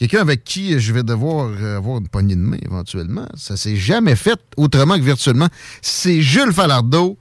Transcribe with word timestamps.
Quelqu'un 0.00 0.22
avec 0.22 0.42
qui 0.44 0.80
je 0.80 0.92
vais 0.94 1.02
devoir 1.02 1.50
euh, 1.60 1.76
avoir 1.76 1.98
une 1.98 2.08
poignée 2.08 2.34
de 2.34 2.40
main 2.40 2.56
éventuellement. 2.64 3.26
Ça 3.34 3.58
s'est 3.58 3.76
jamais 3.76 4.16
fait 4.16 4.40
autrement 4.56 4.96
que 4.96 5.02
virtuellement. 5.02 5.48
C'est 5.82 6.22
Jules 6.22 6.54
Falardeau. 6.54 7.18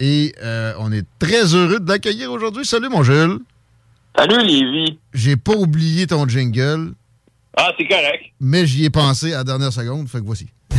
Et 0.00 0.34
euh, 0.42 0.72
on 0.78 0.90
est 0.92 1.04
très 1.18 1.54
heureux 1.54 1.78
de 1.78 1.86
l'accueillir 1.86 2.32
aujourd'hui. 2.32 2.64
Salut, 2.64 2.88
mon 2.88 3.02
Jules. 3.02 3.40
Salut, 4.16 4.42
Lévi. 4.42 4.98
J'ai 5.12 5.36
pas 5.36 5.54
oublié 5.54 6.06
ton 6.06 6.26
jingle. 6.26 6.94
Ah, 7.54 7.70
c'est 7.78 7.86
correct. 7.86 8.24
Mais 8.40 8.66
j'y 8.66 8.86
ai 8.86 8.90
pensé 8.90 9.34
à 9.34 9.38
la 9.38 9.44
dernière 9.44 9.74
seconde. 9.74 10.08
Fait 10.08 10.20
que 10.20 10.24
voici. 10.24 10.46
ok, 10.70 10.78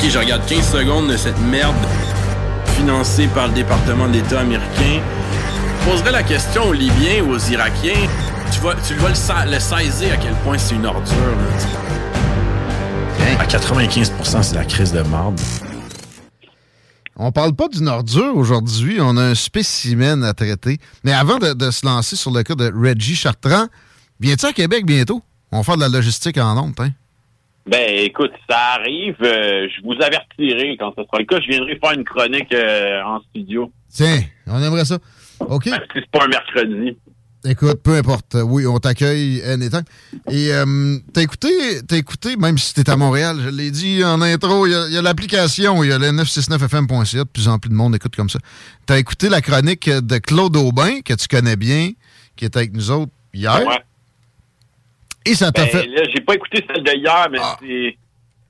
je 0.00 0.18
regarde 0.18 0.46
15 0.46 0.72
secondes 0.72 1.10
de 1.10 1.18
cette 1.18 1.38
merde 1.40 1.76
financée 2.88 3.28
par 3.28 3.48
le 3.48 3.54
département 3.54 4.06
d'État 4.08 4.40
américain. 4.40 5.00
Je 5.80 5.90
poserais 5.90 6.12
la 6.12 6.22
question 6.22 6.64
aux 6.64 6.72
Libyens 6.74 7.22
ou 7.26 7.30
aux 7.30 7.38
Irakiens. 7.38 8.06
Tu 8.52 8.60
vas, 8.60 8.74
tu 8.86 8.92
vas 8.96 9.08
le, 9.08 9.14
sa- 9.14 9.46
le 9.46 9.58
saisir 9.58 10.12
à 10.12 10.16
quel 10.18 10.34
point 10.44 10.58
c'est 10.58 10.74
une 10.74 10.84
ordure. 10.84 11.14
là, 13.18 13.40
À 13.40 13.46
95% 13.46 14.42
c'est 14.42 14.54
la 14.54 14.66
crise 14.66 14.92
de 14.92 15.00
marde. 15.00 15.40
On 17.16 17.32
parle 17.32 17.54
pas 17.54 17.68
d'une 17.68 17.88
ordure 17.88 18.36
aujourd'hui. 18.36 18.98
On 19.00 19.16
a 19.16 19.22
un 19.22 19.34
spécimen 19.34 20.22
à 20.22 20.34
traiter. 20.34 20.78
Mais 21.04 21.12
avant 21.14 21.38
de, 21.38 21.54
de 21.54 21.70
se 21.70 21.86
lancer 21.86 22.16
sur 22.16 22.32
le 22.32 22.42
cas 22.42 22.54
de 22.54 22.70
Reggie 22.76 23.16
Chartrand, 23.16 23.68
viens-tu 24.20 24.44
à 24.44 24.52
Québec 24.52 24.84
bientôt? 24.84 25.22
On 25.52 25.58
va 25.58 25.62
faire 25.64 25.76
de 25.76 25.80
la 25.82 25.88
logistique 25.88 26.36
en 26.36 26.54
ondes, 26.58 26.74
hein? 26.80 26.90
Ben, 27.66 27.88
écoute, 28.04 28.32
ça 28.48 28.58
arrive. 28.78 29.16
euh, 29.22 29.66
je 29.74 29.82
vous 29.82 29.94
avertirai 30.02 30.76
quand 30.78 30.92
ce 30.96 31.02
sera 31.04 31.18
le 31.18 31.24
cas. 31.24 31.40
Je 31.40 31.48
viendrai 31.48 31.78
faire 31.82 31.92
une 31.92 32.04
chronique 32.04 32.52
euh, 32.52 33.02
en 33.02 33.20
studio. 33.20 33.72
Tiens, 33.92 34.20
on 34.46 34.62
aimerait 34.62 34.84
ça. 34.84 34.98
OK. 35.40 35.66
Même 35.66 35.80
si 35.92 36.00
c'est 36.00 36.10
pas 36.10 36.24
un 36.24 36.28
mercredi. 36.28 36.96
Écoute, 37.46 37.82
peu 37.82 37.94
importe. 37.96 38.36
Oui, 38.42 38.66
on 38.66 38.78
t'accueille 38.78 39.42
anytime. 39.42 39.82
Et 40.30 40.50
euh, 40.52 40.96
t'as 41.12 41.20
écouté, 41.22 41.48
t'as 41.86 41.96
écouté, 41.98 42.36
même 42.36 42.56
si 42.56 42.72
t'es 42.72 42.88
à 42.88 42.96
Montréal, 42.96 43.36
je 43.44 43.48
l'ai 43.50 43.70
dit 43.70 44.02
en 44.02 44.22
intro, 44.22 44.66
il 44.66 44.70
y 44.72 44.74
a- 44.74 44.86
il 44.88 44.94
y 44.94 44.96
a, 44.96 45.02
l'application, 45.02 45.84
il 45.84 45.90
y 45.90 45.92
a 45.92 45.98
le 45.98 46.10
969fm.ca, 46.12 47.18
de 47.24 47.28
plus 47.28 47.48
en 47.48 47.58
plus 47.58 47.68
de 47.68 47.74
monde 47.74 47.94
écoute 47.94 48.16
comme 48.16 48.30
ça. 48.30 48.38
T'as 48.86 48.98
écouté 48.98 49.28
la 49.28 49.42
chronique 49.42 49.90
de 49.90 50.18
Claude 50.18 50.56
Aubin, 50.56 51.00
que 51.02 51.12
tu 51.14 51.28
connais 51.28 51.56
bien, 51.56 51.90
qui 52.36 52.46
était 52.46 52.58
avec 52.60 52.72
nous 52.72 52.90
autres 52.90 53.12
hier. 53.34 53.62
Ouais. 53.66 53.78
Et 55.26 55.34
ça 55.34 55.50
t'a 55.52 55.62
Ben, 55.62 55.70
fait... 55.70 55.86
là, 55.86 56.02
j'ai 56.14 56.20
pas 56.20 56.34
écouté 56.34 56.64
celle 56.66 56.82
de 56.82 56.92
hier, 56.92 57.28
mais 57.30 57.38
c'est. 57.60 57.96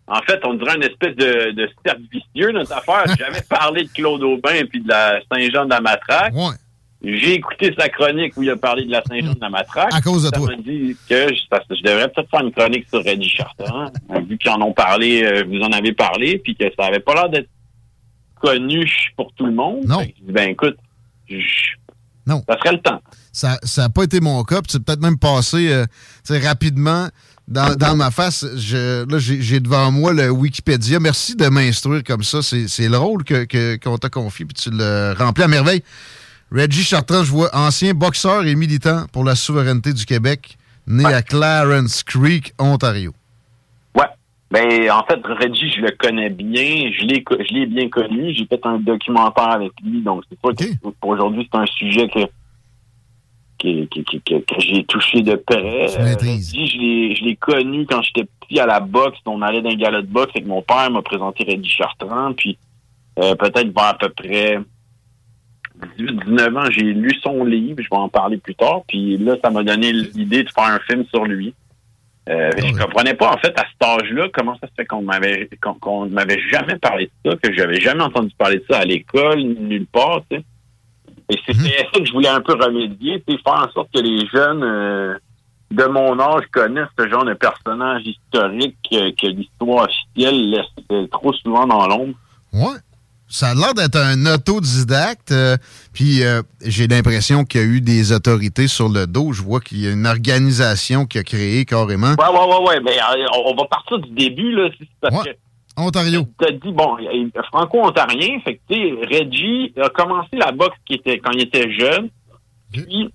En 0.06 0.20
fait, 0.20 0.38
on 0.44 0.54
dirait 0.54 0.76
une 0.76 0.82
espèce 0.82 1.16
de, 1.16 1.52
de 1.52 1.70
cercle 1.84 2.02
vicieux, 2.12 2.52
notre 2.52 2.72
affaire. 2.76 3.04
J'avais 3.18 3.40
parlé 3.48 3.84
de 3.84 3.88
Claude 3.88 4.22
Aubin 4.22 4.52
et 4.54 4.64
puis 4.66 4.82
de 4.82 4.88
la 4.88 5.20
Saint-Jean 5.32 5.64
de 5.64 5.70
la 5.70 5.80
Matraque. 5.80 6.34
Ouais. 6.34 6.54
J'ai 7.02 7.34
écouté 7.34 7.74
sa 7.78 7.88
chronique 7.88 8.34
où 8.36 8.42
il 8.42 8.50
a 8.50 8.56
parlé 8.56 8.84
de 8.84 8.90
la 8.90 9.02
Saint-Jean 9.02 9.32
de 9.32 9.40
la 9.40 9.48
Matraque. 9.48 9.94
À 9.94 10.02
cause 10.02 10.24
de 10.24 10.28
ça 10.28 10.36
toi. 10.36 10.48
m'a 10.48 10.56
dit 10.56 10.94
que 11.08 11.28
je, 11.34 11.82
devrais 11.82 12.08
peut-être 12.08 12.28
faire 12.30 12.40
une 12.40 12.52
chronique 12.52 12.86
sur 12.88 13.02
Reddy 13.02 13.28
Chartrand, 13.30 13.86
hein, 14.10 14.20
vu 14.28 14.36
qu'ils 14.36 14.50
en 14.50 14.60
ont 14.60 14.72
parlé, 14.74 15.22
euh, 15.24 15.44
vous 15.48 15.60
en 15.60 15.72
avez 15.72 15.92
parlé, 15.92 16.38
puis 16.38 16.54
que 16.54 16.64
ça 16.78 16.86
avait 16.86 17.00
pas 17.00 17.14
l'air 17.14 17.28
d'être 17.30 17.48
connu 18.40 18.90
pour 19.16 19.32
tout 19.32 19.46
le 19.46 19.52
monde. 19.52 19.84
Non. 19.86 20.02
Dit, 20.02 20.14
ben 20.28 20.50
écoute, 20.50 20.76
je- 21.28 21.76
Non. 22.26 22.42
ça 22.46 22.58
serait 22.58 22.72
le 22.72 22.80
temps. 22.80 23.00
Ça 23.34 23.58
n'a 23.76 23.88
pas 23.88 24.04
été 24.04 24.20
mon 24.20 24.42
cas, 24.44 24.62
puis 24.62 24.70
c'est 24.72 24.82
peut-être 24.82 25.02
même 25.02 25.18
passé 25.18 25.72
euh, 25.72 25.84
rapidement 26.44 27.08
dans, 27.48 27.74
dans 27.74 27.96
ma 27.96 28.10
face. 28.10 28.46
Je, 28.56 29.04
là, 29.10 29.18
j'ai 29.18 29.60
devant 29.60 29.90
moi 29.90 30.12
le 30.12 30.30
Wikipédia. 30.30 31.00
Merci 31.00 31.34
de 31.36 31.46
m'instruire 31.48 32.02
comme 32.04 32.22
ça. 32.22 32.40
C'est 32.42 32.88
le 32.88 32.96
rôle 32.96 33.24
que- 33.24 33.44
que- 33.44 33.76
qu'on 33.76 33.98
t'a 33.98 34.08
confié, 34.08 34.46
puis 34.46 34.54
tu 34.54 34.70
le 34.72 35.14
remplis 35.18 35.42
à 35.44 35.48
merveille. 35.48 35.82
Reggie 36.52 36.84
Chartrand, 36.84 37.24
je 37.24 37.30
vois 37.32 37.50
ancien 37.54 37.92
boxeur 37.94 38.46
et 38.46 38.54
militant 38.54 39.06
pour 39.12 39.24
la 39.24 39.34
souveraineté 39.34 39.92
du 39.92 40.04
Québec, 40.06 40.56
né 40.86 41.04
à 41.04 41.20
Clarence 41.22 42.02
Creek, 42.04 42.54
Ontario. 42.58 43.12
Ouais. 43.96 44.04
Ben, 44.52 44.88
en 44.90 45.02
fait, 45.04 45.18
Reggie, 45.24 45.70
je 45.74 45.80
le 45.80 45.90
connais 45.98 46.30
bien. 46.30 46.90
Je 46.96 47.04
l'ai, 47.06 47.24
co- 47.24 47.36
je 47.40 47.52
l'ai 47.52 47.66
bien 47.66 47.88
connu. 47.88 48.32
J'ai 48.32 48.46
fait 48.46 48.60
un 48.64 48.78
documentaire 48.78 49.50
avec 49.50 49.72
lui. 49.84 50.00
Donc, 50.02 50.22
c'est 50.30 50.38
pas 50.38 50.50
pour 51.00 51.10
aujourd'hui, 51.10 51.48
c'est 51.52 51.58
un 51.58 51.66
sujet 51.66 52.08
que, 52.08 52.20
que, 53.58 53.84
que, 53.86 54.00
que- 54.00 54.18
que- 54.18 54.40
que 54.44 54.60
j'ai 54.60 54.84
touché 54.84 55.22
de 55.22 55.34
près. 55.36 55.86
Euh, 55.98 56.16
je 56.66 56.78
l'ai, 56.78 57.16
je 57.16 57.24
l'ai 57.24 57.36
connu 57.36 57.86
quand 57.86 58.02
j'étais 58.02 58.26
petit 58.40 58.58
à 58.60 58.66
la 58.66 58.80
boxe. 58.80 59.18
On 59.26 59.42
allait 59.42 59.62
dans 59.62 59.70
un 59.70 59.74
galop 59.76 60.02
de 60.02 60.06
boxe 60.06 60.32
avec 60.34 60.46
mon 60.46 60.62
père 60.62 60.90
m'a 60.90 61.02
présenté 61.02 61.44
Reggie 61.44 61.70
Chartrand. 61.70 62.32
Puis, 62.34 62.58
euh, 63.18 63.34
peut-être 63.36 63.72
vers 63.74 63.84
à 63.84 63.94
peu 63.98 64.08
près 64.10 64.58
18-19 65.98 66.56
ans, 66.58 66.70
j'ai 66.70 66.82
lu 66.84 67.12
son 67.22 67.44
livre. 67.44 67.76
Je 67.82 67.88
vais 67.90 67.96
en 67.96 68.08
parler 68.08 68.38
plus 68.38 68.54
tard. 68.54 68.82
Puis 68.88 69.16
là, 69.18 69.36
ça 69.42 69.50
m'a 69.50 69.62
donné 69.62 69.92
l'idée 69.92 70.42
de 70.44 70.50
faire 70.50 70.64
un 70.64 70.78
film 70.80 71.04
sur 71.06 71.24
lui. 71.24 71.54
Euh, 72.28 72.50
je 72.56 72.72
comprenais 72.82 73.14
pas, 73.14 73.32
en 73.34 73.36
fait, 73.38 73.52
à 73.58 73.64
cet 73.70 73.82
âge-là, 73.82 74.28
comment 74.32 74.56
ça 74.58 74.66
se 74.66 74.72
fait 74.74 74.86
qu'on 74.86 75.02
m'avait 75.02 75.48
qu'on, 75.62 75.74
qu'on 75.74 76.06
m'avait 76.06 76.40
jamais 76.50 76.76
parlé 76.76 77.10
de 77.24 77.30
ça, 77.30 77.36
que 77.36 77.52
j'avais 77.54 77.80
jamais 77.80 78.02
entendu 78.02 78.32
parler 78.38 78.58
de 78.58 78.64
ça 78.70 78.78
à 78.78 78.84
l'école, 78.86 79.40
nulle 79.42 79.86
part, 79.86 80.22
tu 80.30 80.38
sais. 80.38 80.44
Et 81.30 81.38
c'était 81.46 81.88
ça 81.92 81.98
que 81.98 82.04
je 82.04 82.12
voulais 82.12 82.28
un 82.28 82.40
peu 82.40 82.54
remédier, 82.54 83.22
sais, 83.26 83.38
faire 83.38 83.66
en 83.66 83.70
sorte 83.72 83.88
que 83.94 84.00
les 84.00 84.26
jeunes 84.26 84.62
euh, 84.62 85.14
de 85.70 85.84
mon 85.84 86.18
âge 86.20 86.44
connaissent 86.52 86.88
ce 86.98 87.08
genre 87.08 87.24
de 87.24 87.34
personnage 87.34 88.02
historique 88.04 88.76
que, 88.90 89.10
que 89.10 89.26
l'histoire 89.28 89.88
officielle 89.88 90.50
laisse 90.50 90.66
euh, 90.92 91.06
trop 91.08 91.32
souvent 91.32 91.66
dans 91.66 91.86
l'ombre. 91.86 92.14
Ouais. 92.52 92.76
Ça 93.26 93.48
a 93.48 93.54
l'air 93.54 93.74
d'être 93.74 93.96
un 93.96 94.26
autodidacte. 94.26 95.32
euh, 95.32 95.56
puis 95.92 96.22
euh, 96.22 96.42
j'ai 96.64 96.86
l'impression 96.86 97.44
qu'il 97.44 97.60
y 97.60 97.64
a 97.64 97.66
eu 97.66 97.80
des 97.80 98.12
autorités 98.12 98.68
sur 98.68 98.88
le 98.88 99.06
dos. 99.06 99.32
Je 99.32 99.42
vois 99.42 99.60
qu'il 99.60 99.80
y 99.80 99.88
a 99.88 99.92
une 99.92 100.06
organisation 100.06 101.06
qui 101.06 101.18
a 101.18 101.24
créé 101.24 101.64
carrément. 101.64 102.14
Ouais, 102.18 102.28
ouais, 102.28 102.46
ouais, 102.46 102.68
ouais, 102.68 102.80
mais 102.80 102.96
euh, 102.98 103.26
on 103.46 103.56
va 103.56 103.64
partir 103.64 103.98
du 103.98 104.10
début, 104.10 104.52
là, 104.52 104.68
c'est 104.78 104.86
parce 105.00 105.24
que 105.24 105.30
Ontario. 105.76 106.22
T'as 106.38 106.52
dit, 106.52 106.72
bon, 106.72 106.96
franco-ontarien, 107.52 108.40
fait 108.40 108.56
que, 108.56 108.60
tu 108.68 108.74
sais, 108.74 109.18
Reggie 109.18 109.72
a 109.80 109.88
commencé 109.88 110.36
la 110.36 110.52
boxe 110.52 110.76
qui 110.86 110.94
était, 110.94 111.18
quand 111.18 111.32
il 111.32 111.42
était 111.42 111.70
jeune. 111.70 112.10
Puis, 112.72 113.10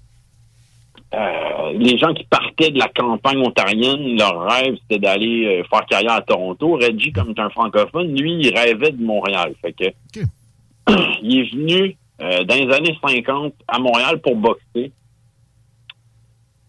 euh, 1.14 1.74
les 1.74 1.98
gens 1.98 2.14
qui 2.14 2.24
partaient 2.26 2.70
de 2.70 2.78
la 2.78 2.88
campagne 2.88 3.40
ontarienne, 3.40 4.18
leur 4.18 4.44
rêve, 4.44 4.76
c'était 4.82 5.00
d'aller 5.00 5.46
euh, 5.46 5.64
faire 5.70 5.86
carrière 5.86 6.14
à 6.14 6.22
Toronto. 6.22 6.74
Reggie, 6.74 7.12
comme 7.12 7.32
est 7.32 7.40
un 7.40 7.50
francophone, 7.50 8.16
lui, 8.16 8.34
il 8.34 8.56
rêvait 8.56 8.92
de 8.92 9.04
Montréal. 9.04 9.54
Fait 9.62 9.74
que, 9.74 9.86
il 11.24 11.40
est 11.40 11.52
venu 11.52 11.98
euh, 12.22 12.44
dans 12.44 12.56
les 12.56 12.74
années 12.74 12.98
50 13.02 13.54
à 13.68 13.80
Montréal 13.80 14.20
pour 14.22 14.36
boxer. 14.36 14.92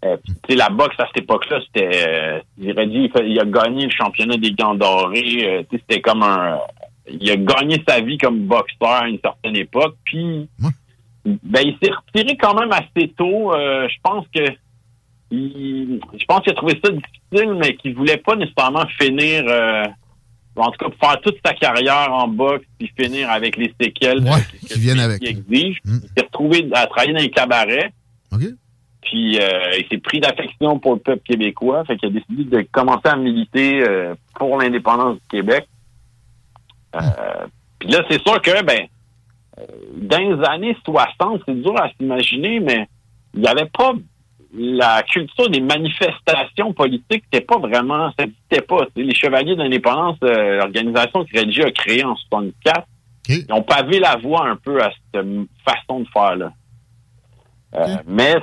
Euh, 0.04 0.16
puis, 0.24 0.32
tu 0.32 0.40
sais, 0.50 0.56
la 0.56 0.70
boxe 0.70 0.94
à 0.98 1.06
cette 1.08 1.24
époque-là, 1.24 1.60
c'était, 1.66 1.90
euh, 2.08 2.40
il 2.58 2.72
aurait 2.72 2.86
dit, 2.86 3.00
il, 3.04 3.10
fait- 3.10 3.28
il 3.28 3.38
a 3.38 3.44
gagné 3.44 3.84
le 3.84 3.90
championnat 3.90 4.36
des 4.38 4.52
gants 4.52 4.74
dorés. 4.74 5.44
euh, 5.44 5.62
tu 5.68 5.76
sais, 5.76 5.82
c'était 5.88 6.00
comme 6.00 6.22
un, 6.22 6.58
il 7.08 7.30
a 7.30 7.36
gagné 7.36 7.82
sa 7.86 8.00
vie 8.00 8.16
comme 8.16 8.46
boxeur 8.46 8.88
à 9.02 9.08
une 9.08 9.18
certaine 9.22 9.56
époque. 9.56 9.96
Puis, 10.04 10.48
ben, 11.24 11.60
il 11.64 11.76
s'est 11.82 11.92
retiré 11.92 12.36
quand 12.38 12.58
même 12.58 12.72
assez 12.72 13.08
tôt. 13.16 13.52
Euh, 13.54 13.86
je 13.88 13.96
pense 14.02 14.24
que 14.34 14.40
il, 15.30 16.00
je 16.18 16.24
pense 16.24 16.40
qu'il 16.40 16.52
a 16.52 16.56
trouvé 16.56 16.80
ça 16.82 16.90
difficile, 16.90 17.54
mais 17.54 17.76
qu'il 17.76 17.94
voulait 17.94 18.16
pas 18.16 18.34
nécessairement 18.36 18.86
finir, 19.00 19.44
euh, 19.46 19.84
en 20.56 20.70
tout 20.72 20.88
cas, 20.88 20.94
faire 21.08 21.20
toute 21.20 21.36
sa 21.44 21.52
carrière 21.54 22.12
en 22.12 22.26
boxe 22.26 22.64
puis 22.78 22.90
finir 22.98 23.30
avec 23.30 23.56
les 23.56 23.72
séquelles 23.80 24.22
qui 24.66 24.78
viennent 24.80 25.00
avec. 25.00 25.20
Qui 25.20 25.28
exige. 25.28 25.78
Hmm. 25.84 25.98
Il 26.02 26.08
s'est 26.16 26.24
retrouvé 26.26 26.68
à 26.72 26.86
travailler 26.86 27.12
dans 27.12 27.20
les 27.20 27.30
cabarets. 27.30 27.92
Puis 29.02 29.38
euh, 29.38 29.78
il 29.78 29.86
s'est 29.88 29.98
pris 29.98 30.20
d'affection 30.20 30.78
pour 30.78 30.94
le 30.94 31.00
peuple 31.00 31.22
québécois, 31.22 31.84
fait 31.84 31.96
qu'il 31.96 32.10
a 32.10 32.12
décidé 32.12 32.44
de 32.44 32.66
commencer 32.70 33.08
à 33.08 33.16
militer 33.16 33.82
euh, 33.82 34.14
pour 34.34 34.58
l'indépendance 34.58 35.14
du 35.14 35.28
Québec. 35.28 35.66
Euh, 36.94 37.00
puis 37.78 37.88
là, 37.88 38.02
c'est 38.10 38.20
sûr 38.20 38.40
que 38.42 38.62
ben 38.62 38.86
dans 39.96 40.18
les 40.18 40.48
années 40.48 40.76
60, 40.84 41.42
c'est 41.46 41.62
dur 41.62 41.78
à 41.80 41.90
s'imaginer, 41.90 42.60
mais 42.60 42.88
il 43.34 43.40
n'y 43.40 43.48
avait 43.48 43.68
pas 43.72 43.92
la 44.54 45.02
culture 45.02 45.48
des 45.48 45.60
manifestations 45.60 46.72
politiques, 46.72 47.24
c'était 47.32 47.44
pas 47.44 47.58
vraiment, 47.58 48.10
ça 48.18 48.24
n'existait 48.24 48.62
pas. 48.62 48.86
Les 48.96 49.14
Chevaliers 49.14 49.54
d'indépendance, 49.54 50.16
l'organisation 50.22 51.24
que 51.24 51.38
Reggie 51.38 51.62
a 51.62 51.70
créée 51.70 52.04
en 52.04 52.16
64, 52.16 52.86
ils 53.28 53.52
ont 53.52 53.62
pavé 53.62 54.00
la 54.00 54.16
voie 54.16 54.48
un 54.48 54.56
peu 54.56 54.82
à 54.82 54.90
cette 54.90 55.24
façon 55.64 56.00
de 56.00 56.08
faire-là. 56.12 56.52
Euh, 57.74 57.96
mais 58.06 58.34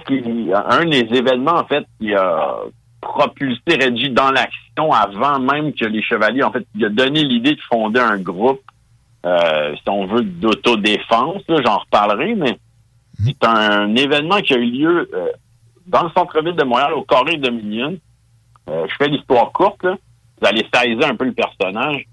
un 0.54 0.86
des 0.86 1.08
événements, 1.12 1.56
en 1.60 1.66
fait, 1.66 1.86
qui 2.00 2.14
a 2.14 2.58
propulsé 3.02 3.62
Reggie 3.68 4.10
dans 4.10 4.32
l'action 4.32 4.92
avant 4.92 5.40
même 5.40 5.74
que 5.74 5.86
les 5.86 6.02
Chevaliers, 6.02 6.44
en 6.44 6.52
fait, 6.52 6.66
il 6.76 6.86
a 6.86 6.90
donné 6.90 7.24
l'idée 7.24 7.56
de 7.56 7.62
fonder 7.62 8.00
un 8.00 8.18
groupe, 8.20 8.62
euh, 9.26 9.76
si 9.76 9.90
on 9.90 10.06
veut, 10.06 10.24
d'autodéfense. 10.24 11.44
J'en 11.48 11.80
reparlerai, 11.80 12.36
mais 12.36 12.58
c'est 13.24 13.44
un 13.44 13.96
événement 13.96 14.40
qui 14.42 14.54
a 14.54 14.58
eu 14.58 14.72
lieu 14.72 15.10
euh, 15.14 15.28
dans 15.88 16.04
le 16.04 16.10
centre-ville 16.12 16.56
de 16.56 16.64
Montréal, 16.64 16.94
au 16.94 17.04
Corée 17.04 17.38
Dominion. 17.38 17.98
je 18.68 18.94
fais 18.98 19.08
l'histoire 19.08 19.52
courte, 19.52 19.86
vous 19.86 20.48
allez 20.48 20.66
saisir 20.74 21.08
un 21.08 21.16
peu 21.16 21.26
le 21.26 21.34
personnage. 21.34 22.06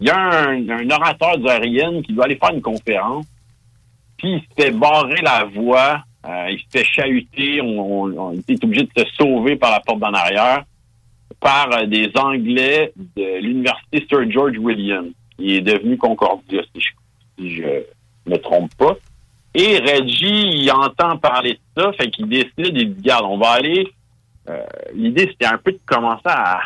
Il 0.00 0.06
y 0.06 0.10
a 0.10 0.50
un, 0.50 0.90
orateur 0.90 1.38
du 1.38 2.02
qui 2.02 2.12
doit 2.12 2.26
aller 2.26 2.36
faire 2.36 2.54
une 2.54 2.60
conférence, 2.60 3.26
puis 4.16 4.34
il 4.34 4.40
se 4.40 4.62
fait 4.62 4.70
barrer 4.70 5.20
la 5.22 5.44
voie 5.44 6.02
euh, 6.26 6.50
il 6.50 6.58
se 6.58 6.64
fait 6.70 6.84
chahuter. 6.84 7.60
On, 7.60 8.04
on, 8.04 8.32
est 8.32 8.64
obligé 8.64 8.82
de 8.82 8.90
se 8.96 9.04
sauver 9.16 9.56
par 9.56 9.70
la 9.70 9.80
porte 9.80 10.00
d'en 10.00 10.12
arrière 10.12 10.64
par 11.40 11.72
euh, 11.72 11.86
des 11.86 12.10
Anglais 12.16 12.92
de 12.96 13.40
l'université 13.40 14.06
Sir 14.08 14.30
George 14.30 14.58
William, 14.58 15.10
qui 15.36 15.56
est 15.56 15.60
devenu 15.62 15.96
Concordia, 15.96 16.62
si 16.74 16.82
je, 17.38 17.62
ne 18.26 18.32
me 18.32 18.36
trompe 18.36 18.74
pas. 18.76 18.96
Et 19.54 19.78
Reggie, 19.78 20.62
il 20.62 20.70
entend 20.70 21.16
parler 21.16 21.54
de 21.54 21.82
ça, 21.82 21.92
fait 21.94 22.10
qu'il 22.10 22.28
décide, 22.28 22.52
il 22.58 22.94
dit, 22.94 23.02
regarde, 23.02 23.26
on 23.28 23.38
va 23.38 23.52
aller... 23.52 23.88
Euh, 24.48 24.64
l'idée, 24.94 25.28
c'était 25.30 25.46
un 25.46 25.58
peu 25.58 25.72
de 25.72 25.80
commencer 25.86 26.22
à, 26.26 26.60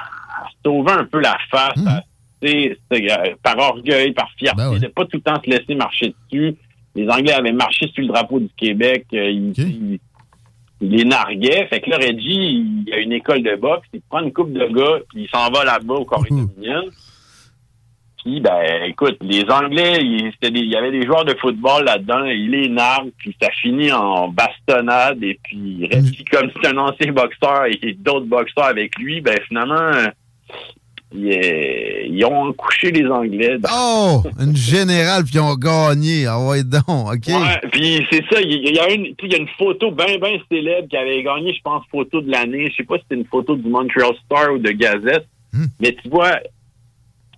sauver 0.65 0.93
un 0.93 1.05
peu 1.05 1.21
la 1.21 1.37
face, 1.51 1.77
mmh. 1.77 3.37
par 3.43 3.59
orgueil, 3.59 4.13
par 4.13 4.31
fierté, 4.37 4.63
ben 4.63 4.79
de 4.79 4.87
pas 4.89 5.05
tout 5.05 5.17
le 5.17 5.21
temps 5.21 5.41
se 5.43 5.51
laisser 5.51 5.75
marcher 5.75 6.15
dessus 6.31 6.57
les 6.95 7.09
Anglais 7.09 7.33
avaient 7.33 7.53
marché 7.53 7.89
sur 7.93 8.03
le 8.03 8.09
drapeau 8.09 8.41
du 8.41 8.51
Québec. 8.57 9.07
Euh, 9.13 9.31
ils, 9.31 9.99
les 10.81 11.05
narguaient. 11.05 11.67
Fait 11.69 11.81
que 11.81 11.89
là, 11.91 11.97
Reggie, 11.97 12.67
il 12.87 12.93
a 12.93 12.99
une 12.99 13.13
école 13.13 13.43
de 13.43 13.57
boxe. 13.57 13.87
Il 13.93 14.03
prend 14.03 14.21
une 14.21 14.33
coupe 14.33 14.53
de 14.53 14.67
gars, 14.67 14.99
puis 15.09 15.23
il 15.23 15.29
s'en 15.29 15.51
va 15.51 15.65
là-bas 15.65 15.95
au 15.95 16.05
Corée 16.05 16.29
Dominion. 16.29 16.85
Puis, 18.23 18.41
ben, 18.41 18.85
écoute, 18.87 19.17
les 19.23 19.45
Anglais, 19.51 19.99
il, 20.01 20.33
il 20.43 20.69
y 20.69 20.77
avait 20.77 20.91
des 20.91 21.07
joueurs 21.07 21.25
de 21.25 21.35
football 21.41 21.85
là-dedans. 21.85 22.25
Il 22.25 22.51
les 22.51 22.69
nargue, 22.69 23.13
puis 23.19 23.37
ça 23.41 23.51
finit 23.51 23.93
en 23.93 24.29
bastonnade. 24.29 25.23
Et 25.23 25.39
puis, 25.43 25.89
Reggie, 25.91 26.25
comme 26.25 26.51
c'est 26.55 26.69
un 26.69 26.79
ancien 26.79 27.13
boxeur 27.13 27.67
et 27.67 27.93
d'autres 27.95 28.27
boxeurs 28.27 28.65
avec 28.65 28.99
lui, 28.99 29.21
ben, 29.21 29.39
finalement 29.47 29.91
ils, 31.15 32.25
ont 32.25 32.53
couché 32.53 32.91
les 32.91 33.07
Anglais. 33.09 33.57
Oh, 33.73 34.23
une 34.41 34.57
générale, 34.57 35.25
puis 35.25 35.35
ils 35.35 35.41
ont 35.41 35.55
gagné. 35.55 36.27
Ah 36.27 36.41
ouais, 36.41 36.63
donc, 36.63 36.83
OK. 36.89 37.29
Ouais, 37.29 37.61
puis 37.73 38.07
c'est 38.11 38.25
ça, 38.31 38.41
il 38.41 38.75
y, 38.75 38.79
a 38.79 38.93
une, 38.93 39.15
il 39.23 39.33
y 39.33 39.35
a 39.35 39.39
une 39.39 39.49
photo 39.59 39.91
bien, 39.91 40.19
bien 40.19 40.39
célèbre 40.51 40.89
qui 40.89 40.97
avait 40.97 41.23
gagné, 41.23 41.55
je 41.55 41.61
pense, 41.63 41.85
photo 41.91 42.21
de 42.21 42.31
l'année. 42.31 42.71
Je 42.71 42.77
sais 42.77 42.85
pas 42.85 42.97
si 42.97 43.03
c'était 43.03 43.21
une 43.21 43.27
photo 43.27 43.57
du 43.57 43.69
Montreal 43.69 44.15
Star 44.25 44.53
ou 44.53 44.59
de 44.59 44.71
Gazette, 44.71 45.27
hmm. 45.53 45.67
mais 45.81 45.97
tu 46.01 46.09
vois 46.09 46.41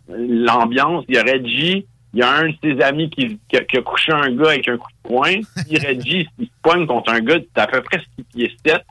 l'ambiance. 0.08 1.04
Il 1.08 1.14
y 1.14 1.18
a 1.18 1.22
Reggie, 1.22 1.86
il 2.14 2.20
y 2.20 2.22
a 2.22 2.32
un 2.32 2.48
de 2.48 2.56
ses 2.62 2.80
amis 2.82 3.10
qui, 3.10 3.38
qui, 3.48 3.56
a, 3.56 3.82
couché 3.82 4.12
un 4.12 4.30
gars 4.34 4.50
avec 4.50 4.68
un 4.68 4.76
coup 4.76 4.90
de 5.04 5.08
poing. 5.08 5.40
Puis 5.68 5.78
Reggie, 5.78 6.28
il 6.38 6.46
se 6.46 6.52
poigne 6.62 6.86
contre 6.86 7.12
un 7.12 7.20
gars 7.20 7.38
d'à 7.54 7.66
peu 7.66 7.82
près 7.82 8.00
6 8.18 8.24
pieds 8.34 8.56
7. 8.66 8.82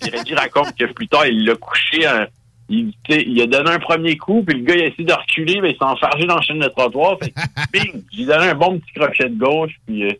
Puis 0.00 0.10
Reggie 0.16 0.34
raconte 0.34 0.74
que 0.76 0.84
plus 0.92 1.08
tard, 1.08 1.26
il 1.26 1.44
l'a 1.44 1.54
couché... 1.56 2.06
À, 2.06 2.28
il, 2.72 3.42
a 3.42 3.46
donné 3.46 3.70
un 3.70 3.78
premier 3.78 4.16
coup, 4.16 4.42
puis 4.42 4.58
le 4.58 4.64
gars 4.64 4.74
il 4.74 4.82
a 4.82 4.86
essayé 4.86 5.04
de 5.04 5.12
reculer, 5.12 5.60
mais 5.60 5.70
il 5.70 5.76
s'est 5.76 5.84
enfargé 5.84 6.26
dans 6.26 6.36
la 6.36 6.42
chaîne 6.42 6.58
de 6.58 6.68
trottoir. 6.68 7.18
Fait 7.22 7.32
bing! 7.72 8.02
J'ai 8.12 8.24
donné 8.24 8.48
un 8.48 8.54
bon 8.54 8.78
petit 8.78 8.92
crochet 8.94 9.28
de 9.28 9.38
gauche, 9.38 9.72
puis 9.86 10.04
euh, 10.04 10.12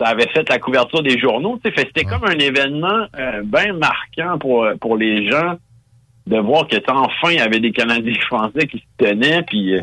ça 0.00 0.08
avait 0.08 0.28
fait 0.28 0.48
la 0.48 0.58
couverture 0.58 1.02
des 1.02 1.18
journaux. 1.18 1.60
C'était 1.64 2.04
comme 2.04 2.24
un 2.24 2.38
événement 2.38 3.06
euh, 3.18 3.42
bien 3.44 3.72
marquant 3.74 4.38
pour, 4.38 4.64
euh, 4.64 4.74
pour 4.76 4.96
les 4.96 5.30
gens 5.30 5.56
de 6.26 6.38
voir 6.38 6.66
que 6.66 6.76
enfin 6.90 7.30
il 7.30 7.36
y 7.36 7.40
avait 7.40 7.60
des 7.60 7.70
Canadiens 7.70 8.20
français 8.22 8.66
qui 8.66 8.78
se 8.78 9.04
tenaient, 9.04 9.42
puis 9.42 9.76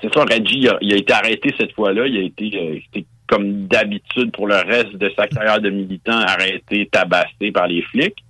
c'est 0.00 0.12
ça, 0.12 0.24
Reggie 0.24 0.68
il 0.80 0.92
a, 0.92 0.96
été 0.96 1.12
arrêté 1.12 1.54
cette 1.58 1.72
fois-là. 1.72 2.06
Il 2.06 2.16
a 2.18 2.22
été, 2.22 2.86
comme 3.26 3.66
d'habitude 3.66 4.32
pour 4.32 4.46
le 4.46 4.56
reste 4.56 4.96
de 4.96 5.10
sa 5.16 5.26
carrière 5.26 5.60
de 5.60 5.70
militant, 5.70 6.18
arrêté, 6.18 6.88
tabassé 6.90 7.52
par 7.52 7.66
les 7.66 7.82
flics. 7.82 8.24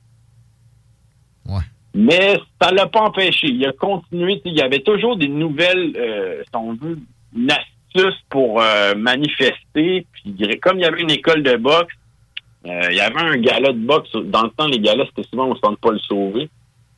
Mais 1.95 2.39
ça 2.61 2.73
l'a 2.73 2.87
pas 2.87 3.03
empêché. 3.03 3.47
Il 3.49 3.65
a 3.67 3.73
continué. 3.73 4.43
Il 4.45 4.55
y 4.55 4.61
avait 4.61 4.81
toujours 4.81 5.17
des 5.17 5.29
nouvelles, 5.29 5.93
euh, 5.97 6.43
si 6.43 6.57
on 6.57 6.75
veut, 6.75 6.99
une 7.37 7.51
astuce 7.51 8.21
pour 8.29 8.61
euh, 8.61 8.95
manifester. 8.97 10.07
Puis 10.13 10.61
comme 10.61 10.79
il 10.79 10.83
y 10.83 10.85
avait 10.87 11.03
une 11.03 11.13
école 11.13 11.43
de 11.43 11.57
boxe, 11.57 11.95
euh, 12.67 12.89
il 12.91 12.97
y 12.97 13.01
avait 13.01 13.21
un 13.21 13.37
gala 13.37 13.73
de 13.73 13.79
boxe. 13.79 14.11
Dans 14.13 14.43
le 14.43 14.51
temps, 14.51 14.67
les 14.67 14.81
galas, 14.81 15.05
c'était 15.07 15.29
souvent 15.29 15.49
au 15.49 15.57
centre 15.57 15.79
Paul 15.81 16.01
Sauvé, 16.01 16.49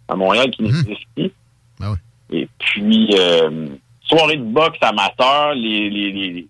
à 0.08 0.16
Montréal, 0.16 0.50
qui 0.50 0.62
n'existe 0.62 0.88
mmh. 0.88 0.94
plus. 1.14 1.32
Ben 1.78 1.92
oui. 1.92 2.38
Et 2.38 2.48
puis, 2.58 3.10
euh, 3.14 3.68
soirée 4.02 4.36
de 4.36 4.44
boxe 4.44 4.78
amateur, 4.80 5.54
les, 5.54 5.90
les, 5.90 6.12
les, 6.12 6.48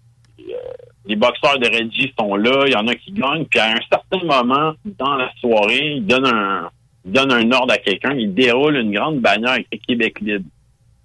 les 1.07 1.17
boxeurs 1.17 1.59
de 1.59 1.67
Reggie 1.67 2.13
sont 2.19 2.37
là, 2.37 2.65
il 2.67 2.73
y 2.73 2.77
en 2.77 2.87
a 2.87 2.95
qui 2.95 3.13
gagnent. 3.13 3.45
Puis 3.47 3.59
à 3.59 3.73
un 3.73 3.81
certain 3.91 4.25
moment 4.25 4.75
dans 4.85 5.17
la 5.17 5.33
soirée, 5.41 5.97
ils 5.97 6.07
donnent 6.07 6.27
un 6.27 6.71
donne 7.13 7.33
un 7.33 7.51
ordre 7.53 7.73
à 7.73 7.79
quelqu'un, 7.79 8.13
il 8.13 8.35
déroule 8.35 8.77
une 8.77 8.93
grande 8.93 9.21
bannière 9.21 9.53
avec 9.53 9.69
Québec 9.87 10.21
libre. 10.21 10.45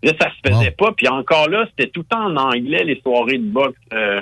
Là, 0.04 0.14
ça 0.20 0.30
se 0.32 0.50
faisait 0.50 0.72
pas. 0.72 0.92
Puis 0.94 1.08
encore 1.08 1.48
là, 1.48 1.66
c'était 1.70 1.90
tout 1.92 2.02
le 2.02 2.06
temps 2.06 2.26
en 2.26 2.36
anglais, 2.36 2.84
les 2.84 3.00
soirées 3.02 3.38
de 3.38 3.48
boxe 3.50 3.78
euh, 3.94 4.22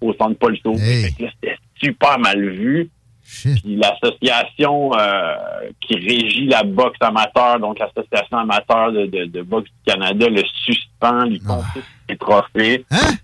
au 0.00 0.12
centre 0.14 0.38
Paul 0.38 0.56
Sauvé. 0.62 1.02
là, 1.18 1.28
c'était 1.40 1.56
super 1.80 2.18
mal 2.18 2.46
vu. 2.50 2.90
Puis 3.42 3.76
l'association 3.76 4.92
euh, 4.98 5.34
qui 5.80 5.94
régit 5.94 6.46
la 6.46 6.62
boxe 6.62 6.98
amateur, 7.00 7.58
donc 7.58 7.78
l'association 7.78 8.36
amateur 8.36 8.92
de, 8.92 9.06
de, 9.06 9.42
boxe 9.42 9.70
du 9.70 9.92
Canada, 9.92 10.28
le 10.28 10.42
suspend, 10.66 11.24
lui 11.24 11.40
ah. 11.46 11.54
confisque 11.54 11.86
ses 12.08 12.16
trophées. 12.18 12.84
Hein? 12.90 13.14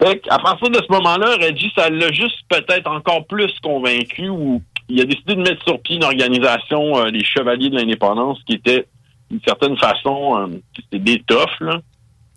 Fait 0.00 0.22
à 0.30 0.38
partir 0.38 0.70
de 0.70 0.76
ce 0.76 0.92
moment-là, 0.92 1.36
Reggie, 1.40 1.72
ça 1.74 1.90
l'a 1.90 2.12
juste 2.12 2.38
peut-être 2.48 2.88
encore 2.88 3.26
plus 3.26 3.52
convaincu 3.60 4.28
ou 4.28 4.62
il 4.88 5.00
a 5.00 5.04
décidé 5.04 5.34
de 5.34 5.42
mettre 5.42 5.62
sur 5.64 5.80
pied 5.80 5.96
une 5.96 6.04
organisation, 6.04 6.98
euh, 6.98 7.10
les 7.10 7.24
Chevaliers 7.24 7.70
de 7.70 7.76
l'Indépendance, 7.76 8.38
qui 8.46 8.54
était 8.54 8.86
d'une 9.30 9.40
certaine 9.46 9.76
façon, 9.76 10.38
euh, 10.38 10.46
c'était 10.76 10.98
des 10.98 11.22
toughs, 11.26 11.60
là. 11.60 11.80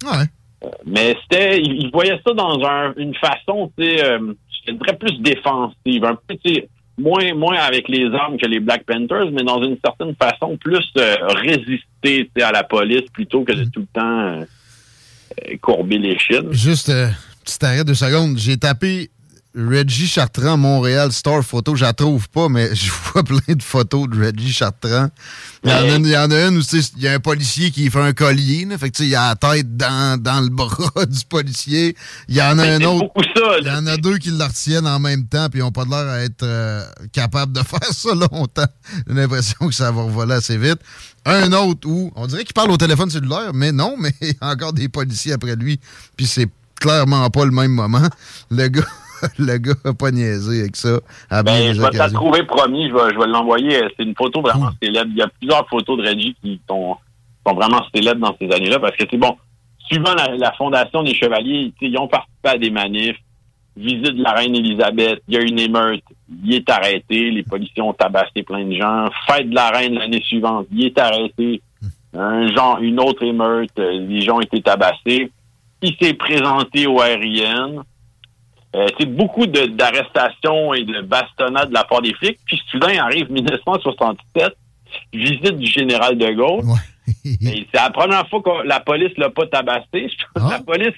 Ouais. 0.03 0.25
Euh, 0.63 0.69
mais 0.85 1.15
c'était, 1.23 1.61
il, 1.61 1.89
voyait 1.91 2.19
ça 2.25 2.33
dans 2.33 2.59
une 2.97 3.15
façon, 3.15 3.71
tu 3.77 3.83
sais, 3.83 4.19
je 4.67 4.73
dirais 4.73 4.97
plus 4.97 5.19
défensive, 5.21 6.03
un 6.03 6.15
peu, 6.15 6.35
tu 6.43 6.53
sais, 6.53 6.69
moins, 6.97 7.33
moins 7.33 7.57
avec 7.57 7.87
les 7.87 8.13
armes 8.13 8.37
que 8.37 8.45
les 8.45 8.59
Black 8.59 8.85
Panthers, 8.85 9.31
mais 9.31 9.43
dans 9.43 9.63
une 9.63 9.77
certaine 9.83 10.13
façon 10.15 10.57
plus 10.57 10.85
résister 11.35 12.29
à 12.41 12.51
la 12.51 12.63
police 12.63 13.09
plutôt 13.13 13.43
que 13.43 13.53
de 13.53 13.63
mm. 13.63 13.71
tout 13.71 13.79
le 13.79 13.87
temps 13.93 14.45
courber 15.61 15.97
les 15.97 16.19
chines. 16.19 16.51
Juste, 16.51 16.91
petit 17.43 17.65
arrêt 17.65 17.83
de 17.83 17.93
secondes. 17.93 18.37
J'ai 18.37 18.57
tapé 18.57 19.09
Reggie 19.53 20.07
Chartrand, 20.07 20.55
Montréal, 20.55 21.11
Star 21.11 21.43
Photo, 21.43 21.75
je 21.75 21.83
la 21.83 21.91
trouve 21.93 22.29
pas, 22.29 22.47
mais 22.47 22.73
je 22.75 22.89
vois 22.91 23.23
plein 23.23 23.53
de 23.53 23.61
photos 23.61 24.07
de 24.09 24.23
Reggie 24.25 24.53
Chartrand. 24.53 25.09
Il 25.63 25.69
y, 25.69 25.73
en 25.73 25.77
a, 25.77 25.95
une- 25.97 26.05
il 26.05 26.11
y 26.11 26.17
en 26.17 26.31
a 26.31 26.47
une 26.47 26.57
où 26.57 26.61
il 26.61 27.03
y 27.03 27.07
a 27.07 27.13
un 27.13 27.19
policier 27.19 27.69
qui 27.69 27.89
fait 27.89 27.99
un 27.99 28.13
collier. 28.13 28.65
Là, 28.65 28.77
fait 28.77 28.89
que, 28.89 29.03
il 29.03 29.09
y 29.09 29.15
a 29.15 29.29
la 29.29 29.35
tête 29.35 29.75
dans, 29.75 30.21
dans 30.21 30.39
le 30.41 30.47
bras 30.49 31.05
du 31.05 31.25
policier. 31.27 31.95
Il 32.29 32.35
y 32.35 32.41
en 32.41 32.57
a 32.59 32.63
un 32.65 32.81
autre. 32.81 33.07
Il 33.59 33.67
y 33.67 33.71
en 33.71 33.85
a 33.87 33.97
deux 33.97 34.17
qui 34.17 34.31
le 34.31 34.43
retiennent 34.43 34.87
en 34.87 34.99
même 34.99 35.25
temps, 35.27 35.49
puis 35.49 35.59
ils 35.59 35.63
n'ont 35.63 35.71
pas 35.71 35.83
l'air 35.85 36.07
à 36.07 36.19
être 36.21 36.43
euh, 36.43 36.85
capables 37.11 37.51
de 37.51 37.59
faire 37.63 37.91
ça 37.91 38.15
longtemps. 38.15 38.65
J'ai 39.07 39.13
l'impression 39.13 39.67
que 39.67 39.73
ça 39.75 39.91
va 39.91 40.03
revoler 40.03 40.35
assez 40.35 40.57
vite. 40.57 40.79
Un 41.25 41.51
autre 41.51 41.87
où, 41.89 42.11
on 42.15 42.25
dirait 42.25 42.45
qu'il 42.45 42.53
parle 42.53 42.71
au 42.71 42.77
téléphone 42.77 43.09
cellulaire, 43.09 43.51
mais 43.53 43.71
non, 43.73 43.95
mais 43.99 44.13
il 44.21 44.29
y 44.29 44.35
a 44.39 44.47
encore 44.49 44.71
des 44.73 44.87
policiers 44.89 45.33
après 45.33 45.55
lui, 45.55 45.79
puis 46.17 46.25
c'est 46.25 46.47
clairement 46.79 47.29
pas 47.29 47.45
le 47.45 47.51
même 47.51 47.71
moment. 47.71 48.07
Le 48.49 48.67
gars, 48.69 48.81
le 49.39 49.57
gars 49.57 49.73
a 49.85 49.93
pas 49.93 50.11
niaisé 50.11 50.61
avec 50.61 50.75
ça 50.75 50.99
à 51.29 51.43
Ben, 51.43 51.73
je 51.73 51.81
vais 51.81 51.89
te 51.89 51.97
la 51.97 52.09
trouver 52.09 52.43
promis, 52.43 52.89
je 52.89 52.93
vais, 52.93 53.13
je 53.13 53.19
vais 53.19 53.27
l'envoyer. 53.27 53.81
C'est 53.97 54.03
une 54.03 54.15
photo 54.15 54.41
vraiment 54.41 54.67
Cool. 54.67 54.75
célèbre. 54.83 55.09
Il 55.11 55.17
y 55.17 55.21
a 55.21 55.27
plusieurs 55.27 55.67
photos 55.69 55.97
de 55.97 56.07
Reggie 56.07 56.35
qui 56.41 56.59
sont, 56.69 56.95
sont 57.45 57.53
vraiment 57.53 57.81
célèbres 57.93 58.21
dans 58.27 58.35
ces 58.39 58.51
années-là 58.51 58.79
parce 58.79 58.95
que 58.95 59.03
c'est 59.09 59.17
bon. 59.17 59.35
Suivant 59.87 60.13
la, 60.15 60.35
la 60.35 60.51
fondation 60.53 61.03
des 61.03 61.13
Chevaliers, 61.13 61.73
ils 61.81 61.97
ont 61.97 62.07
participé 62.07 62.49
à 62.49 62.57
des 62.57 62.69
manifs, 62.69 63.17
visite 63.75 64.15
de 64.15 64.23
la 64.23 64.31
reine 64.31 64.55
Élisabeth, 64.55 65.21
il 65.27 65.33
y 65.33 65.37
a 65.37 65.41
une 65.41 65.59
émeute, 65.59 66.03
il 66.43 66.53
est 66.53 66.69
arrêté, 66.69 67.29
les 67.31 67.43
policiers 67.43 67.81
ont 67.81 67.93
tabassé 67.93 68.43
plein 68.43 68.63
de 68.65 68.73
gens. 68.73 69.07
Fête 69.27 69.49
de 69.49 69.55
la 69.55 69.69
reine 69.69 69.95
l'année 69.95 70.21
suivante, 70.21 70.67
il 70.71 70.85
est 70.85 70.97
arrêté. 70.99 71.61
Un 72.13 72.53
genre, 72.53 72.79
une 72.81 72.99
autre 72.99 73.23
émeute, 73.23 73.71
euh, 73.79 73.91
les 74.07 74.21
gens 74.21 74.37
ont 74.37 74.41
été 74.41 74.61
tabassés. 74.61 75.31
Il 75.81 75.95
s'est 75.99 76.13
présenté 76.13 76.85
au 76.85 76.97
RIN. 76.97 77.83
Euh, 78.75 78.87
c'est 78.97 79.05
beaucoup 79.05 79.45
de- 79.45 79.65
d'arrestations 79.67 80.73
et 80.73 80.83
de 80.85 81.01
bastonnades 81.01 81.69
de 81.69 81.73
la 81.73 81.83
part 81.83 82.01
des 82.01 82.13
flics. 82.13 82.39
Puis 82.45 82.61
soudain 82.71 83.03
arrive 83.03 83.29
1967, 83.31 84.53
visite 85.13 85.57
du 85.57 85.65
général 85.69 86.17
de 86.17 86.29
Gaulle. 86.31 86.63
Ouais. 86.65 86.79
C'est 87.41 87.73
la 87.73 87.89
première 87.89 88.27
fois 88.29 88.41
que 88.41 88.65
la 88.67 88.79
police 88.79 89.11
l'a 89.17 89.29
pas 89.29 89.45
tabassé. 89.47 89.85
Que 89.93 90.07
Ah. 90.35 90.47
La 90.51 90.59
police 90.59 90.93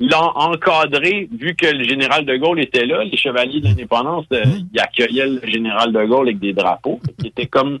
l'a 0.00 0.22
encadré 0.36 1.28
vu 1.32 1.54
que 1.56 1.66
le 1.66 1.84
général 1.84 2.26
de 2.26 2.36
Gaulle 2.36 2.60
était 2.60 2.84
là. 2.84 3.02
Les 3.04 3.16
chevaliers 3.16 3.60
de 3.60 3.66
l'indépendance, 3.68 4.26
euh, 4.32 4.44
Mm. 4.44 4.68
ils 4.74 4.80
accueillaient 4.80 5.26
le 5.28 5.46
général 5.50 5.92
de 5.92 6.04
Gaulle 6.04 6.28
avec 6.28 6.38
des 6.40 6.52
drapeaux. 6.52 7.00
Qui 7.18 7.28
était 7.28 7.46
comme 7.46 7.78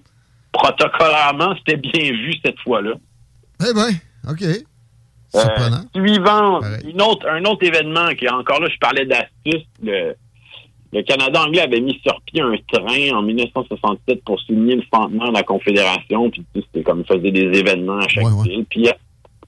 protocolairement, 0.52 1.54
c'était 1.58 1.76
bien 1.76 2.10
vu 2.12 2.34
cette 2.44 2.58
fois-là. 2.60 2.92
Eh 3.60 3.74
ben, 3.74 3.90
OK. 4.30 4.42
Euh, 5.34 5.40
suivant, 5.94 6.60
une 6.90 7.02
autre, 7.02 7.26
un 7.28 7.44
autre 7.44 7.64
événement 7.66 8.08
qui 8.14 8.24
est 8.24 8.30
encore 8.30 8.60
là, 8.60 8.68
je 8.72 8.78
parlais 8.78 9.04
d'astuce. 9.04 9.66
Le, 9.82 10.14
le 10.92 11.02
Canada 11.02 11.42
anglais 11.44 11.60
avait 11.60 11.80
mis 11.80 12.00
sur 12.02 12.18
pied 12.22 12.40
un 12.40 12.54
train 12.72 13.10
en 13.16 13.22
1967 13.22 14.24
pour 14.24 14.40
souligner 14.40 14.76
le 14.76 14.82
centenaire 14.92 15.28
de 15.28 15.34
la 15.34 15.42
Confédération. 15.42 16.30
Puis 16.30 16.42
tu 16.54 16.60
sais, 16.60 16.66
c'était 16.72 16.82
comme 16.82 17.00
ils 17.00 17.06
faisaient 17.06 17.30
des 17.30 17.58
événements 17.58 17.98
à 17.98 18.08
chaque 18.08 18.24
Ouais, 18.24 18.32
ouais. 18.32 18.48
ville. 18.48 18.64
Puis 18.70 18.88
euh, 18.88 18.92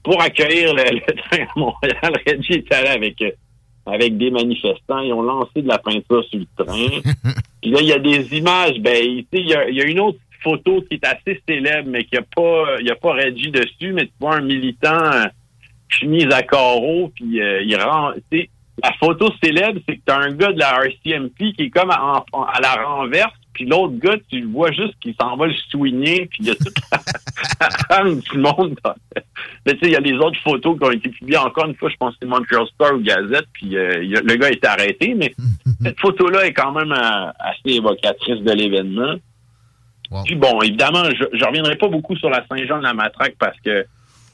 pour 0.03 0.21
accueillir 0.21 0.73
le, 0.75 0.83
le 0.93 1.01
train 1.15 1.43
à 1.43 1.59
Montréal, 1.59 2.13
Reggie 2.27 2.53
est 2.53 2.73
allé 2.73 2.89
avec 2.89 3.21
euh, 3.23 3.31
avec 3.87 4.17
des 4.19 4.29
manifestants. 4.29 4.99
Ils 4.99 5.13
ont 5.13 5.23
lancé 5.23 5.63
de 5.63 5.67
la 5.67 5.79
peinture 5.79 6.23
sur 6.25 6.39
le 6.39 6.63
train. 6.63 7.11
Puis 7.61 7.71
là, 7.71 7.79
il 7.81 7.87
y 7.87 7.93
a 7.93 7.99
des 7.99 8.37
images. 8.37 8.77
Ben, 8.79 9.03
tu 9.03 9.21
sais, 9.33 9.39
il 9.39 9.47
y 9.47 9.55
a, 9.55 9.67
il 9.67 9.75
y 9.75 9.81
a 9.81 9.85
une 9.85 9.99
autre 9.99 10.19
photo 10.43 10.83
qui 10.87 10.95
est 10.95 11.05
assez 11.05 11.41
célèbre, 11.47 11.89
mais 11.89 12.03
qui 12.03 12.17
a 12.17 12.21
pas, 12.21 12.79
il 12.79 12.85
y 12.87 12.91
a 12.91 12.95
pas 12.95 13.13
Reggie 13.13 13.49
dessus, 13.49 13.93
mais 13.93 14.05
tu 14.05 14.11
vois 14.19 14.35
un 14.35 14.41
militant 14.41 15.25
chemise 15.91 16.31
à 16.31 16.41
carreaux, 16.43 17.11
puis 17.15 17.41
euh, 17.41 17.61
il 17.63 17.75
rend, 17.75 18.11
la 18.83 18.93
photo 18.93 19.29
célèbre, 19.43 19.79
c'est 19.87 19.97
que 19.97 20.01
t'as 20.05 20.19
un 20.19 20.31
gars 20.31 20.51
de 20.51 20.59
la 20.59 20.83
RCMP 20.85 21.53
qui 21.53 21.63
est 21.63 21.69
comme 21.69 21.91
à, 21.91 22.23
la 22.61 22.83
renverse, 22.83 23.33
puis 23.53 23.65
l'autre 23.65 23.93
gars, 23.97 24.15
tu 24.29 24.39
le 24.39 24.47
vois 24.47 24.71
juste 24.71 24.93
qu'il 25.01 25.13
s'en 25.19 25.35
va 25.35 25.47
le 25.47 25.53
soigner, 25.69 26.25
puis 26.27 26.39
il 26.39 26.47
y 26.47 26.51
a 26.51 26.55
toute 26.55 26.73
la 27.61 27.69
femme, 27.87 28.21
tout 28.23 28.37
le 28.37 28.41
monde. 28.41 28.75
Mais 29.65 29.73
tu 29.73 29.79
sais, 29.79 29.85
il 29.87 29.91
y 29.91 29.95
a 29.95 29.99
les 29.99 30.13
autres 30.13 30.39
photos 30.39 30.77
qui 30.77 30.85
ont 30.85 30.91
été 30.91 31.09
publiées 31.09 31.37
encore 31.37 31.67
une 31.67 31.75
fois, 31.75 31.89
je 31.89 31.97
pense 31.97 32.13
que 32.13 32.19
c'est 32.21 32.27
Montreal 32.27 32.65
Star 32.73 32.95
ou 32.95 32.99
Gazette, 33.01 33.47
puis 33.53 33.75
euh, 33.75 34.17
a- 34.17 34.21
le 34.21 34.35
gars 34.35 34.49
été 34.49 34.67
arrêté, 34.67 35.13
mais 35.15 35.33
cette 35.83 35.99
photo-là 35.99 36.47
est 36.47 36.53
quand 36.53 36.71
même 36.71 36.91
euh, 36.91 37.31
assez 37.39 37.75
évocatrice 37.75 38.39
de 38.41 38.51
l'événement. 38.51 39.15
Wow. 40.09 40.23
Puis 40.23 40.35
bon, 40.35 40.61
évidemment, 40.61 41.03
je, 41.05 41.23
je 41.37 41.45
reviendrai 41.45 41.75
pas 41.75 41.87
beaucoup 41.87 42.15
sur 42.15 42.29
la 42.29 42.45
Saint-Jean-de-la-Matraque 42.47 43.35
parce 43.39 43.59
que 43.61 43.85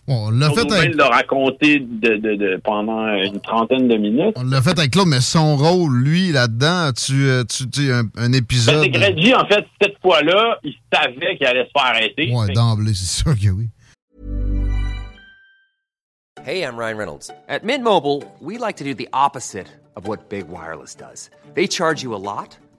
on 0.08 0.30
l'a 0.32 0.50
fait 0.52 0.72
avec 0.72 0.96
l'a 0.96 1.08
raconté 1.10 1.80
de, 1.80 2.16
de, 2.16 2.36
de- 2.36 2.62
pendant 2.64 3.08
une 3.14 3.40
trentaine 3.42 3.88
de 3.88 3.96
minutes. 3.98 4.36
On 4.38 4.44
l'a 4.44 4.62
fait 4.62 4.78
avec 4.80 4.92
Claude, 4.92 5.08
mais 5.08 5.20
son 5.22 5.58
rôle, 5.58 5.98
lui, 6.02 6.32
là-dedans, 6.32 6.92
tu, 6.94 7.28
euh, 7.28 7.44
tu, 7.44 7.70
tu 7.70 7.88
sais, 7.88 7.92
un, 7.92 8.00
un 8.18 8.30
Ben, 8.30 8.36
épisode. 8.36 8.84
c'est 8.84 8.92
que 8.92 9.00
Reggie, 9.00 9.36
en 9.36 9.46
fait, 9.48 9.66
cette 9.82 10.00
fois-là, 10.02 10.58
il 10.64 10.74
savait 10.94 11.36
qu'il 11.38 11.46
allait 11.46 11.66
se 11.66 11.72
faire 11.72 11.86
arrêter. 11.92 12.32
ouais, 12.34 12.54
d'emblée, 12.54 12.94
c'est 12.94 13.24
sûr 13.24 13.34
que 13.36 13.50
oui. 13.50 13.68
Hey, 16.46 16.62
I'm 16.64 16.78
Ryan 16.78 16.98
Reynolds. 16.98 17.30
At 17.50 17.64
Mint 17.66 17.84
Mobile, 17.84 18.24
we 18.40 18.58
like 18.58 18.78
to 18.78 18.84
do 18.86 18.94
the 18.94 19.10
opposite 19.12 19.68
of 19.98 20.08
what 20.08 20.30
Big 20.30 20.46
Wireless 20.48 20.96
does. 20.96 21.30
They 21.56 21.68
charge 21.68 22.02
you 22.04 22.14
a 22.16 22.22
lot, 22.22 22.58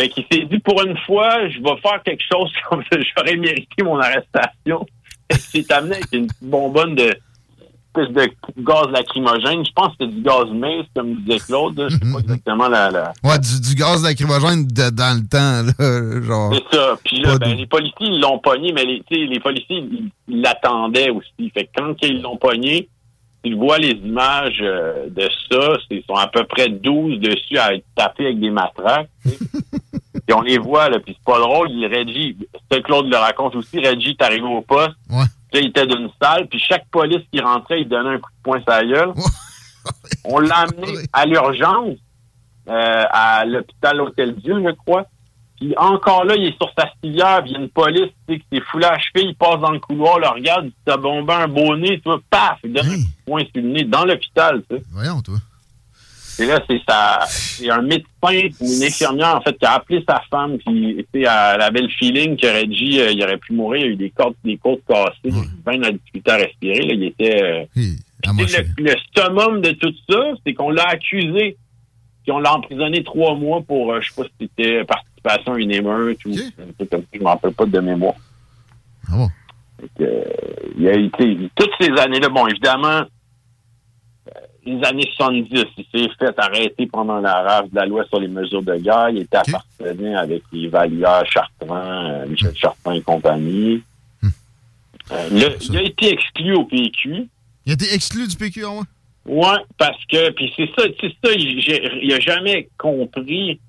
Fait 0.00 0.08
qu'il 0.08 0.24
s'est 0.32 0.46
dit, 0.46 0.58
pour 0.60 0.82
une 0.82 0.96
fois, 1.06 1.48
je 1.50 1.58
vais 1.60 1.76
faire 1.82 2.02
quelque 2.02 2.22
chose 2.32 2.50
comme 2.70 2.82
ça, 2.90 2.98
j'aurais 3.16 3.36
mérité 3.36 3.82
mon 3.82 3.98
arrestation. 3.98 4.86
Il 5.30 5.36
s'est 5.38 5.72
amené 5.72 5.96
avec 5.96 6.06
une 6.12 6.26
petite 6.26 6.42
bonbonne 6.42 6.94
de, 6.94 7.14
de 7.94 8.30
gaz 8.58 8.88
lacrymogène. 8.92 9.64
Je 9.64 9.72
pense 9.72 9.88
que 9.88 9.92
c'était 10.00 10.12
du 10.12 10.22
gaz 10.22 10.46
mince, 10.52 10.86
comme 10.96 11.16
disait 11.16 11.38
Claude. 11.40 11.86
Je 11.88 11.96
sais 11.96 12.12
pas 12.12 12.18
exactement 12.20 12.68
la, 12.68 12.90
la, 12.90 13.12
Ouais, 13.22 13.38
du, 13.38 13.60
du 13.60 13.74
gaz 13.74 14.02
lacrymogène 14.02 14.66
de- 14.66 14.90
dans 14.90 15.20
le 15.20 15.28
temps, 15.28 15.62
là, 15.62 16.22
genre. 16.26 16.52
C'est 16.54 16.76
ça. 16.76 16.96
Puis 17.04 17.20
là, 17.20 17.36
ben, 17.38 17.50
de- 17.52 17.56
les 17.58 17.66
policiers, 17.66 18.06
ils 18.08 18.20
l'ont 18.20 18.38
pogné, 18.38 18.72
mais 18.72 18.84
les, 18.84 19.40
policiers, 19.40 19.78
ils 19.90 20.10
ils 20.28 20.40
l'attendaient 20.40 21.10
aussi. 21.10 21.50
Fait 21.52 21.64
que 21.66 21.70
quand 21.76 21.94
ils 22.02 22.22
l'ont 22.22 22.36
pogné, 22.38 22.88
tu 23.42 23.54
vois 23.54 23.78
les 23.78 23.92
images 23.92 24.58
euh, 24.60 25.08
de 25.08 25.28
ça, 25.50 25.72
ils 25.90 26.02
sont 26.06 26.14
à 26.14 26.26
peu 26.26 26.44
près 26.44 26.68
12 26.68 27.20
dessus 27.20 27.58
à 27.58 27.74
être 27.74 27.84
tapés 27.96 28.26
avec 28.26 28.40
des 28.40 28.50
matraques. 28.50 29.08
Puis 29.24 30.34
on 30.34 30.42
les 30.42 30.58
voit, 30.58 30.88
là, 30.88 30.98
puis 31.00 31.16
c'est 31.16 31.24
pas 31.24 31.40
drôle. 31.40 31.70
Il, 31.70 31.86
Reggie, 31.86 32.36
Claude 32.84 33.06
le 33.10 33.16
raconte 33.16 33.56
aussi, 33.56 33.78
Reggie 33.84 34.10
est 34.10 34.22
arrivé 34.22 34.42
au 34.44 34.60
poste, 34.60 34.94
Ouais. 35.10 35.24
puis 35.50 35.60
là, 35.60 35.60
il 35.60 35.68
était 35.68 35.86
d'une 35.86 36.08
salle, 36.22 36.46
puis 36.46 36.58
chaque 36.60 36.86
police 36.90 37.22
qui 37.32 37.40
rentrait, 37.40 37.80
il 37.80 37.88
donnait 37.88 38.10
un 38.10 38.18
coup 38.18 38.30
de 38.30 38.42
poing 38.42 38.60
la 38.66 38.84
gueule. 38.84 39.12
On 40.24 40.38
l'a 40.38 40.58
amené 40.58 40.98
à 41.12 41.26
l'urgence, 41.26 41.96
euh, 42.68 43.04
à 43.10 43.44
l'hôpital 43.44 44.00
Hôtel-Dieu, 44.00 44.62
je 44.64 44.70
crois. 44.74 45.06
Puis 45.60 45.74
encore 45.76 46.24
là, 46.24 46.34
il 46.36 46.46
est 46.46 46.56
sur 46.56 46.72
sa 46.76 46.90
civière, 47.04 47.42
puis 47.42 47.50
il 47.50 47.54
y 47.54 47.56
a 47.56 47.60
une 47.60 47.68
police, 47.68 48.08
tu 48.26 48.34
sais, 48.34 48.40
qui 48.40 48.46
s'est 48.50 48.62
foulé 48.70 48.86
à 48.86 48.98
cheville, 48.98 49.28
il 49.28 49.34
passe 49.34 49.60
dans 49.60 49.70
le 49.72 49.78
couloir, 49.78 50.18
le 50.18 50.28
regarde, 50.28 50.66
il 50.66 50.72
t'a 50.86 50.96
bombé 50.96 51.34
un 51.34 51.48
beau 51.48 51.76
nez, 51.76 51.98
tu 51.98 52.04
vois, 52.06 52.18
paf, 52.30 52.58
il 52.64 52.72
donne 52.72 52.86
un 52.86 52.94
coup 52.94 52.96
de 52.96 53.24
poing 53.26 53.42
sur 53.42 53.50
le 53.56 53.68
nez 53.68 53.84
dans 53.84 54.06
l'hôpital, 54.06 54.62
tu 54.70 54.76
sais. 54.76 54.82
Voyons, 54.90 55.20
toi. 55.20 55.36
Et 56.38 56.46
là, 56.46 56.58
c'est 56.66 56.80
ça, 56.88 57.18
c'est 57.26 57.68
un 57.68 57.82
médecin 57.82 58.48
ou 58.60 58.64
une 58.64 58.82
infirmière, 58.82 59.36
en 59.36 59.42
fait, 59.42 59.58
qui 59.58 59.66
a 59.66 59.74
appelé 59.74 60.02
sa 60.08 60.22
femme, 60.30 60.56
puis, 60.56 61.04
elle 61.12 61.26
avait 61.26 61.82
le 61.82 61.88
feeling 61.88 62.38
que 62.38 62.46
Reggie, 62.46 62.98
euh, 62.98 63.12
il 63.12 63.22
aurait 63.22 63.36
pu 63.36 63.52
mourir, 63.52 63.82
il 63.82 63.86
y 63.86 63.90
a 63.90 63.92
eu 63.92 63.96
des 63.96 64.10
côtes, 64.10 64.36
des 64.42 64.56
côtes 64.56 64.80
cassées, 64.88 65.12
il 65.24 65.34
a 65.34 65.40
eu 65.40 65.48
bien 65.66 65.76
de 65.76 65.82
la 65.82 65.92
difficulté 65.92 66.30
à 66.30 66.36
respirer, 66.36 66.86
là, 66.86 66.94
il 66.94 67.04
était, 67.04 67.42
euh, 67.42 67.64
le, 67.76 68.82
le 68.82 68.94
summum 69.14 69.60
de 69.60 69.72
tout 69.72 69.92
ça, 70.08 70.20
c'est 70.46 70.54
qu'on 70.54 70.70
l'a 70.70 70.88
accusé, 70.88 71.58
puis 72.22 72.32
on 72.32 72.38
l'a 72.38 72.54
emprisonné 72.54 73.02
trois 73.02 73.34
mois 73.34 73.60
pour, 73.60 73.92
euh, 73.92 74.00
je 74.00 74.08
sais 74.08 74.14
pas 74.22 74.28
si 74.28 74.50
c'était 74.56 74.84
participation 75.22 75.52
à 75.54 75.58
une 75.58 75.72
émeute 75.72 76.24
ou 76.24 76.30
un 76.32 76.72
truc 76.78 76.90
comme 76.90 77.00
ça. 77.00 77.06
Je 77.12 77.18
ne 77.18 77.24
me 77.24 77.28
rappelle 77.28 77.52
pas 77.52 77.66
de 77.66 77.78
mémoire. 77.80 78.14
Ah 79.08 79.16
bon? 79.16 79.28
Euh, 80.00 80.24
il 80.78 80.88
a 80.88 80.92
été, 80.92 81.50
toutes 81.54 81.70
ces 81.80 81.88
années-là, 81.90 82.28
bon, 82.28 82.46
évidemment, 82.46 83.00
euh, 84.28 84.30
les 84.66 84.82
années 84.84 85.08
70, 85.16 85.48
il 85.78 85.84
s'est 85.92 86.08
fait 86.18 86.38
arrêter 86.38 86.86
pendant 86.86 87.18
la 87.18 87.40
rave 87.42 87.70
de 87.70 87.76
la 87.76 87.86
loi 87.86 88.04
sur 88.04 88.20
les 88.20 88.28
mesures 88.28 88.62
de 88.62 88.76
guerre. 88.76 89.08
Il 89.10 89.18
était 89.22 89.38
appartenu 89.38 90.14
avec 90.16 90.42
les 90.52 90.68
Vallières, 90.68 91.24
Chartrand, 91.26 92.10
euh, 92.10 92.26
Michel 92.26 92.54
Chartrand 92.54 92.92
et 92.92 93.00
compagnie. 93.00 93.82
Le- 95.10 95.56
il 95.62 95.76
a 95.76 95.82
été 95.82 96.12
exclu 96.12 96.54
au 96.54 96.64
PQ. 96.64 97.26
Il 97.66 97.70
a 97.70 97.74
été 97.74 97.92
exclu 97.94 98.28
du 98.28 98.36
PQ, 98.36 98.64
en 98.64 98.82
Ouais, 99.26 99.58
parce 99.76 100.02
que, 100.06 100.30
puis 100.30 100.52
c'est 100.56 100.68
ça, 100.78 100.84
c'est 101.00 101.12
ça, 101.24 101.32
il, 101.34 101.60
j'ai- 101.60 101.90
il 102.02 102.12
a 102.12 102.20
jamais 102.20 102.68
compris, 102.78 103.60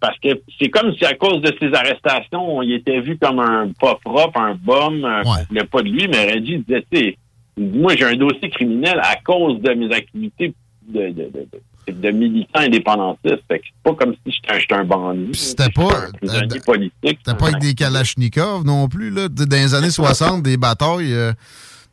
parce 0.00 0.18
que 0.18 0.28
c'est 0.58 0.68
comme 0.68 0.92
si 0.94 1.04
à 1.04 1.14
cause 1.14 1.40
de 1.40 1.52
ses 1.60 1.72
arrestations, 1.74 2.62
il 2.62 2.74
était 2.74 3.00
vu 3.00 3.18
comme 3.18 3.40
un 3.40 3.70
pas 3.80 3.98
propre, 4.04 4.38
un 4.38 4.54
bum, 4.54 5.04
un 5.04 5.22
qu'on 5.22 5.44
voulait 5.48 5.64
pas 5.64 5.82
de 5.82 5.88
lui, 5.88 6.08
mais 6.08 6.32
Reggie 6.32 6.58
disait, 6.58 6.84
tu 6.92 7.16
moi 7.58 7.94
j'ai 7.96 8.04
un 8.04 8.16
dossier 8.16 8.50
criminel 8.50 9.00
à 9.02 9.16
cause 9.24 9.60
de 9.60 9.72
mes 9.72 9.94
activités 9.94 10.54
de, 10.88 11.08
de, 11.08 11.08
de, 11.08 11.48
de, 11.88 11.92
de 11.92 12.10
militant 12.10 12.60
indépendantiste. 12.60 13.38
Fait 13.48 13.58
que 13.58 13.64
c'est 13.64 13.82
pas 13.82 13.94
comme 13.94 14.14
si 14.26 14.32
j'étais 14.32 14.74
un, 14.74 14.84
bandit. 14.84 15.30
C'était 15.32 15.70
pas. 15.70 16.08
C'était 16.22 17.34
pas 17.34 17.46
avec 17.48 17.60
des 17.60 17.74
Kalachnikov 17.74 18.64
non 18.64 18.88
plus, 18.88 19.10
là. 19.10 19.28
Dans 19.28 19.46
les 19.50 19.74
années 19.74 19.90
60, 19.90 20.42
des 20.42 20.56
batailles 20.56 21.14
euh, 21.14 21.32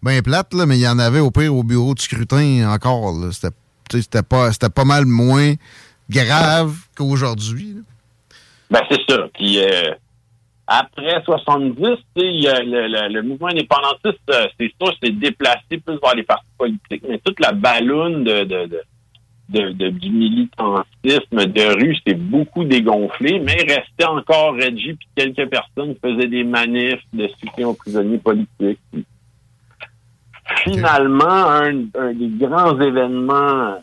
bien 0.02 0.22
plates, 0.22 0.54
là, 0.54 0.66
mais 0.66 0.78
il 0.78 0.82
y 0.82 0.88
en 0.88 1.00
avait 1.00 1.20
au 1.20 1.32
pire 1.32 1.56
au 1.56 1.64
bureau 1.64 1.94
de 1.94 2.00
scrutin 2.00 2.70
encore. 2.70 3.14
là. 3.14 3.30
C'était 3.32 4.24
pas, 4.24 4.52
c'était 4.52 4.70
pas 4.70 4.86
mal 4.86 5.06
moins 5.06 5.54
grave 6.10 6.76
qu'aujourd'hui. 6.96 7.78
Ben, 8.74 8.82
c'est 8.90 9.02
ça. 9.08 9.28
Puis 9.36 9.60
euh, 9.60 9.94
après 10.66 11.22
70, 11.24 11.76
tu 11.76 11.86
sais, 11.86 11.98
il 12.16 12.42
y 12.42 12.48
a 12.48 12.60
le, 12.64 13.08
le- 13.14 13.22
mouvement 13.22 13.50
indépendantiste, 13.50 14.18
euh, 14.32 14.48
c'est 14.60 14.72
sûr, 14.82 14.92
s'est 15.02 15.12
déplacé 15.12 15.78
plus 15.86 16.00
vers 16.02 16.16
les 16.16 16.24
partis 16.24 16.48
politiques, 16.58 17.04
mais 17.08 17.20
toute 17.24 17.40
la 17.40 17.52
balloune 17.52 18.24
de, 18.24 18.44
de, 19.50 19.90
du 19.90 20.10
militantisme 20.10 21.46
de 21.46 21.76
rue 21.80 21.96
s'est 22.08 22.16
beaucoup 22.16 22.64
dégonflé, 22.64 23.40
mais 23.42 23.58
restait 23.58 24.06
encore 24.06 24.56
Reggie 24.56 24.96
puis 24.96 25.08
quelques 25.16 25.48
personnes 25.50 25.96
faisaient 26.04 26.28
des 26.30 26.44
manifs 26.44 27.04
de 27.14 27.28
soutien 27.40 27.68
aux 27.68 27.76
prisonniers 27.76 28.18
politiques. 28.18 28.80
Finalement, 30.64 31.26
un, 31.26 31.86
un 32.00 32.14
des 32.14 32.30
grands 32.40 32.80
événements 32.82 33.76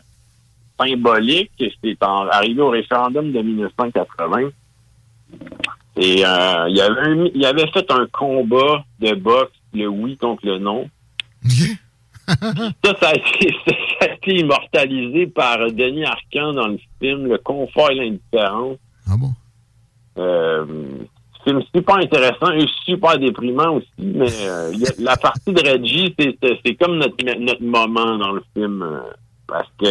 symboliques, 0.81 1.53
c'est 1.59 1.97
arrivé 2.03 2.61
au 2.61 2.71
référendum 2.71 3.31
de 3.33 3.41
1980. 3.41 4.49
Et 5.97 6.25
euh, 6.25 6.69
il, 6.69 6.81
avait 6.81 7.01
un- 7.01 7.31
il 7.35 7.45
avait 7.45 7.67
fait 7.73 7.91
un 7.91 8.07
combat 8.13 8.85
de 9.01 9.15
boxe, 9.15 9.53
le 9.75 9.87
oui 9.89 10.17
contre 10.17 10.47
le 10.47 10.59
non. 10.59 10.89
ça, 12.29 12.95
ça 13.01 13.09
a, 13.09 13.15
été, 13.15 13.55
ça 13.67 13.75
a 14.07 14.13
été 14.15 14.37
immortalisé 14.37 15.27
par 15.27 15.59
Denis 15.73 16.05
Arcand 16.05 16.53
dans 16.53 16.69
le 16.69 16.79
film 17.01 17.27
Le 17.27 17.39
confort 17.39 17.91
et 17.91 17.97
l'indifférence. 17.97 18.77
Ah 19.11 19.17
bon? 19.19 19.33
Euh, 20.19 20.65
film 21.45 21.63
super 21.75 21.97
intéressant 21.97 22.53
et 22.53 22.67
super 22.85 23.19
déprimant 23.19 23.75
aussi, 23.77 23.89
mais 23.99 24.27
euh, 24.43 24.73
a- 24.73 25.03
la 25.03 25.17
partie 25.17 25.53
de 25.53 25.61
Reggie, 25.69 26.15
c'est- 26.19 26.75
comme 26.77 26.99
notre, 26.99 27.17
notre 27.39 27.63
moment 27.63 28.17
dans 28.19 28.33
le 28.33 28.45
film. 28.55 28.83
euh, 28.83 29.01
parce 29.47 29.69
que 29.81 29.87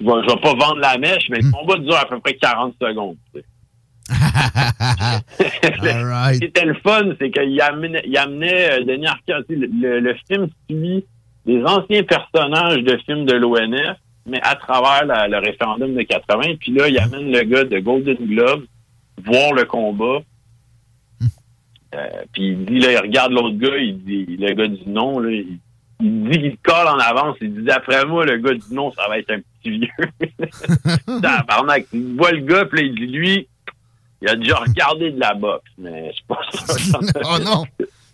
je 0.00 0.04
vais, 0.04 0.12
je 0.26 0.34
vais 0.34 0.40
pas 0.40 0.54
vendre 0.54 0.78
la 0.80 0.98
mèche, 0.98 1.28
mais 1.30 1.38
le 1.40 1.50
combat 1.52 1.76
dure 1.78 1.94
à 1.96 2.06
peu 2.06 2.18
près 2.18 2.34
40 2.34 2.74
secondes. 2.82 3.16
tu 3.32 3.40
sais. 3.40 3.46
Ce 6.32 6.38
qui 6.38 6.44
était 6.44 6.64
le 6.64 6.74
fun, 6.74 7.12
c'est 7.20 7.30
qu'il 7.30 7.60
amenait, 7.60 8.02
il 8.06 8.16
amenait 8.16 8.80
euh, 8.80 8.84
Denis 8.84 9.06
Arcand, 9.06 9.40
le, 9.48 9.66
le- 9.66 10.00
le 10.00 10.14
film 10.28 10.48
suit 10.68 11.04
des 11.46 11.62
anciens 11.64 12.02
personnages 12.02 12.82
de 12.82 12.96
films 13.06 13.24
de 13.24 13.34
l'ONF, 13.34 13.96
mais 14.26 14.40
à 14.42 14.54
travers 14.56 15.04
la- 15.06 15.28
le 15.28 15.38
référendum 15.38 15.94
de 15.94 16.02
80. 16.02 16.56
Puis 16.60 16.72
là, 16.72 16.88
il 16.88 16.98
amène 16.98 17.30
le 17.32 17.42
gars 17.44 17.64
de 17.64 17.78
Golden 17.78 18.16
Globe 18.16 18.64
voir 19.24 19.52
le 19.52 19.64
combat. 19.64 20.20
Euh, 21.94 22.06
puis 22.32 22.50
il 22.50 22.64
dit, 22.66 22.78
là, 22.78 22.92
il 22.92 22.98
regarde 22.98 23.32
l'autre 23.32 23.56
gars, 23.58 23.76
il 23.76 23.98
dit, 24.04 24.36
le 24.38 24.52
gars 24.54 24.68
du 24.68 24.78
non, 24.88 25.18
là, 25.18 25.30
il, 25.32 25.58
il 26.00 26.22
dit 26.30 26.38
qu'il 26.38 26.56
colle 26.58 26.86
en 26.86 26.98
avance. 26.98 27.36
Il 27.40 27.52
dit, 27.52 27.62
d'après 27.62 28.04
moi, 28.06 28.24
le 28.24 28.36
gars 28.38 28.54
du 28.54 28.60
non, 28.72 28.92
ça 28.92 29.08
va 29.08 29.18
être 29.18 29.30
un 29.32 29.40
petit 29.40 29.70
vieux. 29.80 29.88
Tabarnak. 31.20 31.86
Il 31.92 32.14
voit 32.16 32.30
le 32.32 32.42
gars, 32.42 32.64
puis 32.66 32.80
là, 32.80 32.86
il 32.86 32.94
dit, 32.94 33.06
lui, 33.12 33.48
il 34.22 34.28
a 34.28 34.36
déjà 34.36 34.56
regardé 34.56 35.10
de 35.12 35.20
la 35.20 35.34
boxe, 35.34 35.70
mais 35.78 36.10
je 36.10 36.14
suis 36.14 36.24
pas 36.28 36.38
sûr. 36.52 37.00
oh 37.24 37.38
non! 37.44 37.64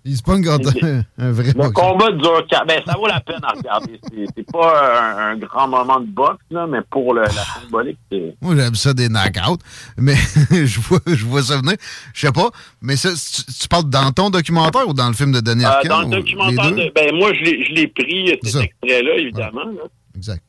Il 0.08 0.16
se 0.16 0.22
pogne 0.22 0.44
contre 0.44 0.70
un, 0.84 1.02
un 1.18 1.32
vrai 1.32 1.46
Le 1.52 1.70
combat 1.70 2.12
dure 2.12 2.46
quatre- 2.48 2.64
ben, 2.68 2.80
ça 2.86 2.94
vaut 2.96 3.08
la 3.08 3.18
peine 3.18 3.40
à 3.42 3.48
regarder. 3.56 3.98
C'est- 4.08 4.26
C'est 4.36 4.46
pas 4.52 5.02
un, 5.02 5.32
un 5.32 5.36
grand 5.36 5.66
moment 5.66 5.98
de 5.98 6.06
boxe, 6.06 6.44
là, 6.52 6.64
mais 6.68 6.78
pour 6.88 7.12
le, 7.12 7.22
la 7.22 7.28
symbolique, 7.30 7.98
c'est. 8.12 8.36
Moi, 8.40 8.54
j'aime 8.54 8.76
ça 8.76 8.94
des 8.94 9.08
knockouts, 9.08 9.58
mais 9.98 10.14
je 10.52 10.78
vois, 10.78 11.00
je 11.08 11.24
vois 11.24 11.42
ça 11.42 11.56
venir. 11.56 11.74
Je 12.14 12.20
sais 12.20 12.30
pas, 12.32 12.50
mais 12.80 12.94
ça, 12.94 13.08
tu, 13.14 13.52
tu 13.52 13.66
parles 13.66 13.90
dans 13.90 14.12
ton 14.12 14.30
documentaire 14.30 14.86
ou 14.88 14.94
dans 14.94 15.08
le 15.08 15.14
film 15.14 15.32
de 15.32 15.40
Denis 15.40 15.64
Euh, 15.64 15.68
Arcand? 15.70 15.88
dans 15.88 16.02
le 16.02 16.16
documentaire, 16.18 16.70
de, 16.70 16.92
ben 16.94 17.12
moi 17.16 17.32
je 17.34 17.72
l'ai 17.74 17.88
pris 17.88 18.28
C'est 18.28 18.48
cet 18.50 18.52
ça. 18.52 18.62
extrait-là, 18.62 19.14
évidemment. 19.16 19.64
là. 19.64 19.82
Exact. 20.14 20.42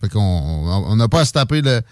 Fait 0.00 0.08
qu'on 0.08 0.18
on- 0.20 0.92
on 0.92 0.96
n'a 0.96 1.08
pas 1.08 1.20
à 1.20 1.24
se 1.26 1.32
taper 1.32 1.60
le, 1.60 1.82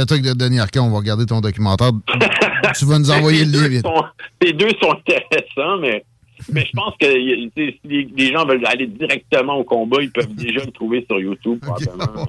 le 0.00 0.06
truc 0.06 0.22
de 0.22 0.32
Denis 0.32 0.58
Arcand. 0.60 0.86
On 0.86 0.90
va 0.90 0.98
regarder 0.98 1.26
ton 1.26 1.40
documentaire. 1.40 1.90
tu 2.78 2.84
vas 2.84 2.98
nous 2.98 3.10
envoyer 3.10 3.44
le 3.44 3.68
lien. 3.68 3.80
sont- 3.80 4.04
Les 4.42 4.52
deux 4.52 4.70
sont 4.82 4.92
intéressants, 4.92 5.78
mais, 5.80 6.04
mais 6.52 6.64
je 6.66 6.72
pense 6.74 6.94
que 7.00 7.06
les, 7.06 8.08
les 8.16 8.32
gens 8.32 8.44
veulent 8.46 8.66
aller 8.66 8.86
directement 8.86 9.54
au 9.56 9.64
combat, 9.64 9.98
ils 10.02 10.10
peuvent 10.10 10.34
déjà 10.34 10.64
le 10.64 10.70
trouver 10.72 11.04
sur 11.08 11.18
YouTube, 11.20 11.58
probablement. 11.62 12.26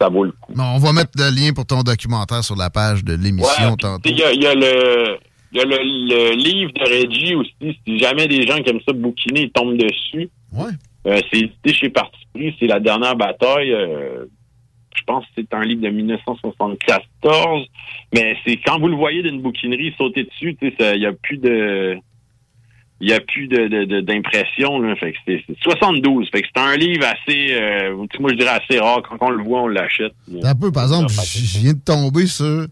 Ça 0.00 0.08
vaut 0.10 0.24
le 0.24 0.32
coup. 0.32 0.52
Bon, 0.54 0.62
on 0.62 0.78
va 0.78 0.92
mettre 0.92 1.12
le 1.16 1.30
lien 1.34 1.52
pour 1.54 1.64
ton 1.64 1.82
documentaire 1.82 2.44
sur 2.44 2.56
la 2.56 2.68
page 2.70 3.02
de 3.02 3.14
l'émission 3.14 3.76
Il 4.04 4.16
y 4.18 4.22
a, 4.22 4.32
il 4.32 4.42
y 4.42 4.46
a 4.46 4.54
le, 4.54 5.16
il 5.52 5.58
y 5.58 5.60
a 5.60 5.64
le, 5.64 5.76
le 5.78 6.34
livre 6.34 6.70
de 6.74 6.80
Reggie 6.82 7.34
aussi. 7.34 7.78
Si 7.86 7.98
jamais 7.98 8.26
des 8.28 8.46
gens 8.46 8.58
qui 8.62 8.68
aiment 8.70 8.80
ça 8.86 8.92
bouquiner, 8.92 9.42
ils 9.44 9.50
tombent 9.52 9.78
dessus. 9.78 10.28
Ouais. 10.52 10.70
Euh, 11.06 11.18
c'est 11.32 11.38
édité 11.38 11.72
chez 11.72 11.88
Parti 11.88 12.18
pris. 12.34 12.54
C'est 12.60 12.66
la 12.66 12.78
dernière 12.80 13.16
bataille. 13.16 13.72
euh, 13.72 14.26
je 14.96 15.04
pense 15.04 15.24
que 15.26 15.30
c'est 15.38 15.54
un 15.54 15.62
livre 15.62 15.82
de 15.82 15.88
1974. 15.90 17.66
Mais 18.14 18.36
c'est 18.46 18.56
quand 18.64 18.78
vous 18.78 18.88
le 18.88 18.96
voyez 18.96 19.22
d'une 19.22 19.40
bouquinerie 19.42 19.94
sauter 19.98 20.24
dessus, 20.24 20.56
il 20.60 20.98
n'y 20.98 21.06
a 21.06 21.12
plus 21.12 21.38
de. 21.38 21.96
Il 23.02 23.10
y 23.10 23.12
a 23.12 23.20
plus 23.20 23.46
de, 23.46 23.68
de- 23.68 23.84
de- 23.84 24.00
d'impression. 24.00 24.78
là. 24.80 24.96
Fait 24.96 25.12
que 25.12 25.18
c'est, 25.26 25.44
c'est 25.46 25.56
72. 25.62 26.30
Fait 26.30 26.40
que 26.40 26.48
c'est 26.54 26.62
un 26.62 26.76
livre 26.78 27.04
assez, 27.04 27.52
euh, 27.52 27.94
moi 28.18 28.30
je 28.30 28.36
dirais 28.36 28.58
assez 28.66 28.78
rare. 28.80 29.02
Quand 29.06 29.18
on 29.20 29.28
le 29.30 29.44
voit, 29.44 29.64
on 29.64 29.68
l'achète. 29.68 30.12
Un 30.42 30.54
peu, 30.54 30.72
par 30.72 30.84
exemple, 30.84 31.12
je 31.12 31.58
viens 31.58 31.74
de 31.74 31.78
tomber 31.84 32.26
sur 32.26 32.66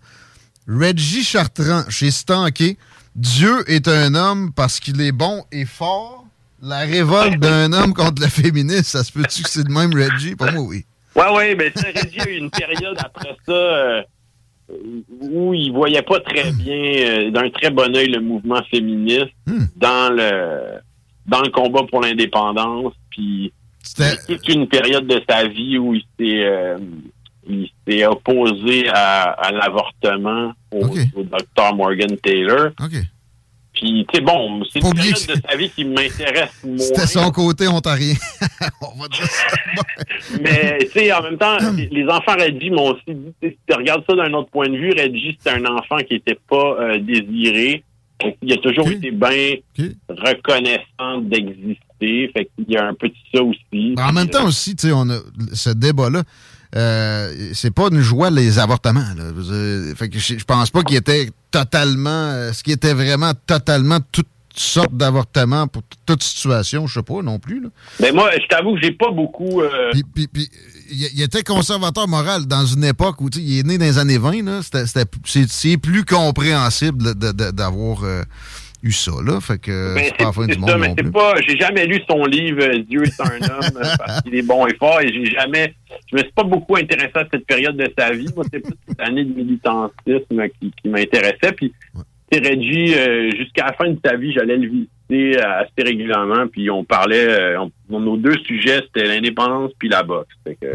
Reggie 0.66 1.22
Chartrand 1.24 1.82
chez 1.90 2.10
Stanké. 2.10 2.78
Dieu 3.14 3.52
est 3.70 3.86
un 3.86 4.14
homme 4.14 4.50
parce 4.56 4.80
qu'il 4.80 4.98
est 5.02 5.12
bon 5.12 5.44
et 5.52 5.66
fort. 5.66 6.24
La 6.62 6.78
révolte 6.80 7.38
d'un 7.40 7.74
homme 7.74 7.92
contre 7.92 8.22
le 8.22 8.28
féminisme, 8.28 8.82
ça 8.84 9.04
se 9.04 9.12
peut-tu 9.12 9.42
que 9.42 9.50
c'est 9.50 9.64
de 9.64 9.70
même 9.70 9.92
Reggie? 9.92 10.36
Pas 10.36 10.52
moi, 10.52 10.62
oui. 10.62 10.86
Ouais, 11.16 11.30
ouais, 11.36 11.54
mais 11.54 11.70
ça, 11.74 11.88
Reggie 11.94 12.20
a 12.20 12.28
eu 12.28 12.36
une 12.36 12.50
période 12.50 12.96
après 12.98 13.36
ça 13.46 13.52
euh, 13.52 14.02
où 15.20 15.54
il 15.54 15.70
voyait 15.72 16.02
pas 16.02 16.20
très 16.20 16.50
bien, 16.52 16.74
euh, 16.76 17.30
d'un 17.30 17.50
très 17.50 17.70
bon 17.70 17.94
œil, 17.96 18.08
le 18.08 18.20
mouvement 18.20 18.62
féministe 18.70 19.32
dans 19.76 20.12
le 20.14 20.78
dans 21.26 21.40
le 21.42 21.50
combat 21.50 21.82
pour 21.90 22.00
l'indépendance. 22.02 22.92
Puis 23.10 23.52
a 24.04 24.16
toute 24.26 24.48
une 24.48 24.66
période 24.66 25.06
de 25.06 25.22
sa 25.28 25.46
vie 25.46 25.78
où 25.78 25.94
il 25.94 26.02
s'est 26.18 26.44
euh, 26.44 26.78
il 27.48 27.68
s'est 27.86 28.06
opposé 28.06 28.88
à, 28.88 29.24
à 29.32 29.52
l'avortement 29.52 30.52
au, 30.72 30.80
au 31.14 31.22
docteur 31.22 31.74
Morgan 31.76 32.16
Taylor. 32.22 32.70
Puis, 33.74 34.06
tu 34.12 34.18
sais, 34.18 34.24
bon, 34.24 34.62
c'est 34.72 34.78
une 34.78 34.94
période 34.94 35.14
de 35.14 35.34
sa 35.50 35.56
vie 35.56 35.68
qui 35.70 35.84
m'intéresse 35.84 36.50
moins. 36.64 36.78
C'était 36.78 37.06
son 37.06 37.30
côté 37.32 37.66
ontarien. 37.66 38.14
On 38.80 39.00
va 39.00 39.08
dire 39.08 39.26
ça. 39.26 39.46
Mais, 40.40 40.78
tu 40.80 40.90
sais, 40.92 41.12
en 41.12 41.22
même 41.22 41.36
temps, 41.38 41.56
les- 41.90 42.04
enfants 42.08 42.36
Reggie 42.38 42.70
m'ont 42.70 42.92
aussi 42.92 43.02
dit, 43.08 43.32
si 43.42 43.58
tu 43.68 43.76
regardes 43.76 44.04
ça 44.08 44.14
d'un 44.14 44.32
autre 44.34 44.50
point 44.50 44.68
de 44.68 44.76
vue, 44.76 44.92
Reggie, 44.96 45.36
c'est 45.40 45.50
un 45.50 45.64
enfant 45.66 45.96
qui 46.08 46.14
était 46.14 46.38
pas 46.48 46.76
euh, 46.80 46.98
désiré. 47.00 47.82
Qu'il 48.40 48.52
a 48.52 48.56
toujours 48.58 48.88
été 48.88 49.10
bien 49.10 49.56
reconnaissant 50.08 51.18
d'exister. 51.22 52.30
Fait 52.32 52.48
qu'il 52.56 52.72
y 52.72 52.76
a 52.76 52.86
un 52.86 52.94
peu 52.94 53.08
de 53.08 53.14
ça 53.34 53.42
aussi. 53.42 53.94
En 53.98 54.12
même 54.12 54.28
temps 54.28 54.46
aussi, 54.46 54.76
tu 54.76 54.86
sais, 54.88 54.92
on 54.94 55.08
a 55.10 55.18
ce 55.52 55.70
débat-là. 55.70 56.22
Euh, 56.76 57.50
c'est 57.54 57.70
pas 57.72 57.88
une 57.90 58.00
joie 58.00 58.30
les 58.30 58.58
avortements. 58.58 59.00
Là. 59.16 59.94
Fait 59.96 60.08
que 60.08 60.18
je, 60.18 60.38
je 60.38 60.44
pense 60.44 60.70
pas 60.70 60.82
qu'il 60.82 60.96
était 60.96 61.30
totalement, 61.50 62.08
euh, 62.10 62.52
ce 62.52 62.62
qui 62.62 62.72
était 62.72 62.94
vraiment 62.94 63.32
totalement 63.46 63.98
tout 64.12 64.24
sorte 64.56 64.92
d'avortement 64.96 65.66
pour 65.66 65.82
toute 66.06 66.22
situation, 66.22 66.86
je 66.86 66.94
sais 66.94 67.02
pas 67.02 67.22
non 67.22 67.38
plus. 67.40 67.60
Là. 67.60 67.68
Mais 68.00 68.12
moi, 68.12 68.30
je 68.40 68.46
t'avoue 68.48 68.74
que 68.74 68.80
j'ai 68.82 68.92
pas 68.92 69.10
beaucoup. 69.10 69.60
euh, 69.60 69.90
Puis, 69.92 70.04
puis- 70.14 70.28
puis, 70.28 70.48
il, 70.90 71.08
il 71.14 71.22
était 71.22 71.42
conservateur 71.42 72.06
moral 72.06 72.46
dans 72.46 72.64
une 72.64 72.84
époque 72.84 73.20
où 73.20 73.30
tu 73.30 73.38
sais, 73.40 73.44
il 73.44 73.58
est 73.58 73.62
né 73.64 73.78
dans 73.78 73.84
les 73.84 73.98
années 73.98 74.18
20. 74.18 74.44
là. 74.44 74.60
C'était- 74.62 74.86
c'était- 74.86 75.48
c'est, 75.48 75.76
plus 75.76 76.04
compréhensible 76.04 77.14
d'avoir 77.14 78.04
euh, 78.04 78.22
eu 78.84 78.92
ça. 78.92 79.12
Là. 79.24 79.40
Fait 79.40 79.58
que 79.58 79.94
Ben, 79.94 80.04
c'est 80.04 80.16
pas 80.18 80.24
la 80.24 80.32
fin 80.32 80.46
du 80.46 80.58
monde 80.58 80.70
ça, 80.70 80.78
mais 80.78 80.94
c'est 80.96 81.10
pas. 81.12 81.34
J'ai 81.46 81.56
jamais 81.56 81.86
lu 81.86 82.00
son 82.08 82.24
livre 82.26 82.62
euh, 82.62 82.78
Dieu 82.88 83.02
est 83.04 83.20
un 83.20 83.36
homme 83.50 83.76
euh, 83.76 83.94
parce 83.98 84.22
qu'il 84.22 84.34
est 84.36 84.42
bon 84.46 84.66
et 84.66 84.74
fort 84.76 85.00
et 85.00 85.08
j'ai 85.12 85.24
jamais. 85.26 85.74
Je 86.10 86.16
me 86.16 86.22
suis 86.22 86.32
pas 86.32 86.44
beaucoup 86.44 86.76
intéressé 86.76 87.12
à 87.14 87.24
cette 87.32 87.46
période 87.46 87.76
de 87.76 87.90
sa 87.98 88.12
vie. 88.12 88.26
Moi, 88.36 88.44
c'est 88.52 88.60
plus 88.60 88.74
cette 88.86 89.00
année 89.00 89.24
de 89.24 89.34
militantisme 89.34 90.48
qui, 90.60 90.72
qui 90.82 90.88
m'intéressait. 90.88 91.52
Puis, 91.56 91.72
tu 92.30 92.38
sais, 92.42 92.48
Reggie, 92.48 92.94
euh, 92.94 93.30
jusqu'à 93.36 93.66
la 93.66 93.72
fin 93.72 93.88
de 93.88 93.98
sa 94.04 94.16
vie, 94.16 94.32
j'allais 94.32 94.56
le 94.56 94.68
visiter 94.68 95.38
assez 95.40 95.82
régulièrement. 95.82 96.46
Puis, 96.48 96.70
on 96.70 96.84
parlait. 96.84 97.26
euh, 97.28 97.60
on- 97.90 98.00
nos 98.00 98.16
deux 98.16 98.36
sujets, 98.46 98.80
c'était 98.86 99.06
l'indépendance 99.08 99.70
puis 99.78 99.88
la 99.88 100.02
boxe. 100.02 100.34
Fait 100.44 100.56
que, 100.60 100.66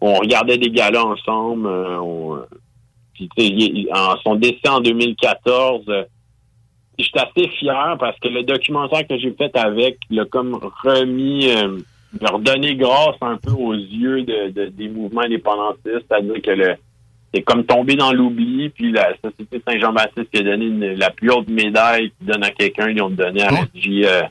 On 0.00 0.14
regardait 0.14 0.58
des 0.58 0.70
galas 0.70 1.02
ensemble. 1.04 1.66
euh, 1.66 1.98
on, 2.00 2.38
puis, 3.14 3.28
il- 3.38 3.78
il- 3.78 3.88
en 3.92 4.16
son 4.18 4.36
décès 4.36 4.68
en 4.68 4.80
2014. 4.80 5.84
Euh, 6.98 7.02
J'étais 7.02 7.20
assez 7.20 7.48
fier 7.58 7.96
parce 7.98 8.18
que 8.20 8.28
le 8.28 8.42
documentaire 8.42 9.06
que 9.06 9.18
j'ai 9.18 9.32
fait 9.32 9.56
avec 9.56 9.98
l'a 10.10 10.24
comme 10.24 10.58
remis, 10.84 11.48
euh, 11.50 11.78
l'a 12.20 12.30
redonné 12.30 12.74
grâce 12.76 13.16
un 13.20 13.36
peu 13.36 13.52
aux 13.52 13.74
yeux 13.74 14.22
de, 14.22 14.50
de- 14.50 14.66
des 14.66 14.88
mouvements 14.88 15.22
indépendantistes, 15.22 16.04
c'est-à-dire 16.08 16.40
que 16.42 16.50
le 16.50 16.74
c'est 17.34 17.42
comme 17.42 17.62
tombé 17.66 17.94
dans 17.94 18.10
l'oubli, 18.10 18.70
puis 18.70 18.90
la 18.90 19.12
Société 19.22 19.60
Saint-Jean-Baptiste 19.68 20.30
qui 20.32 20.38
a 20.40 20.44
donné 20.44 20.64
une- 20.64 20.94
la 20.94 21.10
plus 21.10 21.30
haute 21.30 21.48
médaille 21.48 22.10
qu'ils 22.18 22.26
donnent 22.26 22.42
à 22.44 22.50
quelqu'un, 22.50 22.88
ils 22.88 23.02
ont 23.02 23.10
donné 23.10 23.42
à 23.42 23.50
Reggie 23.74 24.04
euh, 24.06 24.22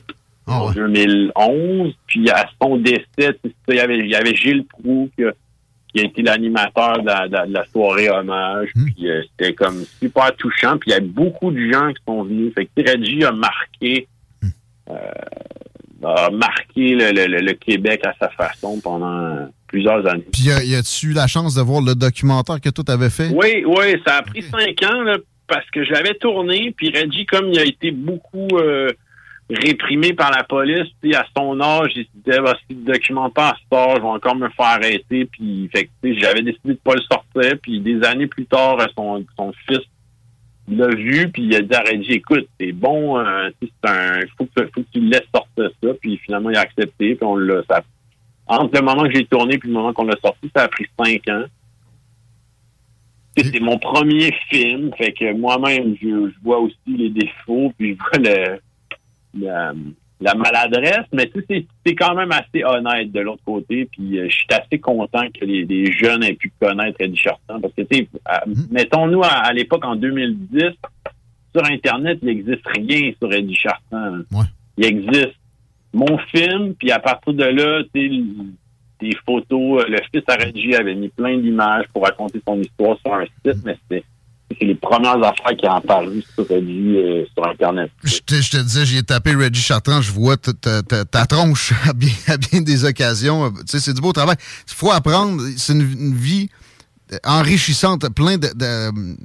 en 0.48 0.72
2011, 0.72 1.92
puis 2.08 2.28
à 2.30 2.48
son 2.60 2.76
décès, 2.76 3.38
il 3.68 3.74
y 3.74 3.78
avait, 3.78 3.98
il 3.98 4.08
y 4.08 4.16
avait 4.16 4.34
Gilles 4.34 4.64
Proux 4.64 5.08
qui 5.16 5.24
a, 5.24 5.30
qui 5.92 6.00
a 6.00 6.04
été 6.04 6.22
l'animateur 6.22 7.00
de 7.00 7.06
la, 7.06 7.28
de- 7.28 7.48
de 7.48 7.52
la 7.54 7.64
soirée 7.66 8.10
hommage, 8.10 8.68
puis 8.74 9.08
euh, 9.10 9.22
c'était 9.30 9.54
comme 9.54 9.84
super 10.00 10.34
touchant, 10.36 10.76
puis 10.78 10.90
il 10.90 10.94
y 10.94 10.96
a 10.96 11.00
beaucoup 11.00 11.50
de 11.50 11.70
gens 11.72 11.88
qui 11.92 12.02
sont 12.06 12.22
venus. 12.24 12.52
Fait 12.54 12.66
que 12.66 12.90
Reggie 12.90 13.24
a 13.24 13.32
marqué 13.32 14.06
euh, 14.90 14.94
a 16.04 16.30
marqué 16.30 16.94
le, 16.94 17.10
le- 17.12 17.26
le- 17.26 17.40
le 17.40 17.52
Québec 17.54 18.00
à 18.06 18.14
sa 18.20 18.28
façon 18.30 18.80
pendant 18.82 19.48
plusieurs 19.66 20.06
années. 20.06 20.24
Puis 20.32 20.44
y 20.44 20.74
a-tu 20.74 21.08
eu 21.08 21.12
la 21.12 21.26
chance 21.26 21.54
de 21.54 21.60
voir 21.62 21.82
le 21.82 21.94
documentaire 21.94 22.60
que 22.60 22.70
toi 22.70 22.84
t'avais 22.84 23.10
fait? 23.10 23.30
Oui, 23.34 23.64
oui, 23.66 24.00
ça 24.06 24.16
a 24.18 24.22
pris 24.22 24.42
cinq 24.42 24.82
ans 24.84 25.02
là, 25.02 25.16
parce 25.46 25.68
que 25.70 25.84
je 25.84 25.90
l'avais 25.92 26.14
tourné, 26.14 26.72
puis 26.76 26.90
Reggie, 26.94 27.26
comme 27.26 27.48
il 27.52 27.58
a 27.58 27.64
été 27.64 27.90
beaucoup 27.90 28.48
euh, 28.54 28.88
réprimé 29.50 30.12
par 30.12 30.30
la 30.30 30.44
police, 30.44 30.88
puis 31.00 31.14
à 31.14 31.24
son 31.36 31.58
âge, 31.60 31.92
il 31.96 32.04
se 32.04 32.08
disait 32.14 32.40
bah, 32.40 32.56
si 32.66 32.74
le 32.74 32.92
documentaire 32.92 33.58
sort, 33.72 33.96
je 33.96 34.02
vais 34.02 34.08
encore 34.08 34.36
me 34.36 34.48
faire 34.50 34.66
arrêter, 34.66 35.24
puis 35.24 35.70
j'avais 36.02 36.42
décidé 36.42 36.74
de 36.74 36.80
pas 36.84 36.94
le 36.94 37.02
sortir, 37.02 37.58
puis 37.62 37.80
des 37.80 38.02
années 38.04 38.26
plus 38.26 38.46
tard, 38.46 38.78
son, 38.96 39.24
son 39.36 39.52
fils 39.66 39.80
l'a 40.70 40.88
vu, 40.88 41.30
puis 41.30 41.44
il 41.44 41.54
a 41.54 41.62
dit 41.62 41.74
à 41.74 41.80
Reggie, 41.80 42.12
écoute, 42.12 42.46
c'est 42.60 42.72
bon, 42.72 43.18
euh, 43.18 43.48
c'est 43.62 43.90
un, 43.90 44.20
faut 44.36 44.46
que, 44.54 44.66
faut 44.66 44.82
que 44.82 44.86
tu 44.92 45.00
le 45.00 45.08
laisses 45.08 45.28
sortir 45.34 45.70
ça, 45.82 45.88
puis 46.00 46.18
finalement 46.18 46.50
il 46.50 46.56
a 46.56 46.60
accepté, 46.60 47.14
puis 47.14 47.24
on 47.24 47.36
l'a, 47.36 47.62
entre 48.48 48.78
le 48.78 48.84
moment 48.84 49.04
que 49.04 49.14
j'ai 49.14 49.24
tourné 49.24 49.58
puis 49.58 49.68
le 49.68 49.74
moment 49.74 49.92
qu'on 49.94 50.04
l'a 50.04 50.16
sorti, 50.22 50.50
ça 50.54 50.64
a 50.64 50.68
pris 50.68 50.86
cinq 50.98 51.28
ans. 51.28 51.44
C'est 53.36 53.60
mon 53.60 53.78
premier 53.78 54.34
film, 54.50 54.90
fait 54.98 55.12
que 55.12 55.32
moi-même, 55.32 55.94
je, 56.02 56.08
je 56.30 56.42
vois 56.42 56.58
aussi 56.58 56.76
les 56.86 57.08
défauts, 57.08 57.72
puis 57.78 57.94
je 57.94 57.98
vois 57.98 58.30
le, 58.30 58.58
la, 59.38 59.72
la 60.20 60.34
maladresse, 60.34 61.06
mais 61.12 61.26
tu 61.30 61.44
sais, 61.48 61.66
c'est- 61.86 61.94
quand 61.94 62.14
même 62.14 62.32
assez 62.32 62.64
honnête 62.64 63.12
de 63.12 63.20
l'autre 63.20 63.42
côté, 63.44 63.86
puis 63.90 64.18
euh, 64.18 64.28
je 64.28 64.34
suis 64.34 64.46
assez 64.50 64.78
content 64.80 65.24
que 65.32 65.44
les, 65.44 65.64
les 65.64 65.92
jeunes 65.92 66.22
aient 66.24 66.34
pu 66.34 66.52
connaître 66.60 66.96
Eddie 67.00 67.16
Chartrand, 67.16 67.60
parce 67.60 67.72
que, 67.74 67.82
tu 67.82 67.98
sais, 67.98 68.08
à- 68.24 68.44
mettons-nous 68.70 69.22
à, 69.22 69.28
à 69.28 69.52
l'époque, 69.52 69.84
en 69.84 69.96
2010, 69.96 70.62
sur 71.54 71.64
Internet, 71.64 72.18
il 72.22 72.26
n'existe 72.28 72.66
rien 72.66 73.12
sur 73.18 73.32
Eddie 73.32 73.54
Chartrand. 73.54 74.18
Il 74.76 74.84
existe 74.86 75.34
mon 75.94 76.18
film, 76.34 76.74
puis 76.74 76.90
à 76.90 76.98
partir 76.98 77.32
de 77.32 77.44
là, 77.44 77.82
tu 77.94 78.22
des 79.00 79.14
photos, 79.24 79.84
euh, 79.84 79.88
le 79.88 79.98
fils 80.12 80.24
à 80.26 80.34
Reggie 80.34 80.74
avait 80.74 80.96
mis 80.96 81.08
plein 81.08 81.38
d'images 81.38 81.84
pour 81.92 82.02
raconter 82.02 82.40
son 82.46 82.60
histoire 82.60 82.98
sur 82.98 83.14
un 83.14 83.24
site, 83.26 83.62
mais 83.64 83.76
c'était 83.88 84.04
c'est 84.58 84.64
les 84.66 84.74
premières 84.74 85.16
affaires 85.22 85.56
qui 85.58 85.66
ont 85.68 85.80
paru 85.80 86.22
sur 86.34 86.48
Reggie 86.48 86.96
euh, 86.96 87.24
sur 87.34 87.46
Internet. 87.46 87.90
Je 88.04 88.18
te, 88.18 88.34
je 88.36 88.50
te 88.50 88.56
disais, 88.58 88.86
j'y 88.86 88.96
ai 88.98 89.02
tapé 89.02 89.34
Reggie 89.34 89.60
Chartrand, 89.60 90.00
je 90.00 90.10
vois 90.12 90.36
ta, 90.36 90.52
ta- 90.52 90.82
ta- 90.82 91.04
ta 91.04 91.26
tronche 91.26 91.72
à 91.88 91.92
bien, 91.92 92.12
à 92.28 92.36
bien 92.36 92.60
des 92.62 92.84
occasions. 92.84 93.50
Tu 93.52 93.58
sais, 93.66 93.80
c'est 93.80 93.92
du 93.94 94.00
beau 94.00 94.12
travail. 94.12 94.36
Il 94.68 94.74
faut 94.74 94.90
apprendre. 94.90 95.42
C'est 95.56 95.72
une, 95.74 95.82
une 95.82 96.14
vie 96.14 96.48
enrichissante, 97.24 98.08
plein 98.14 98.36
de- 98.38 98.52
de- 98.54 99.16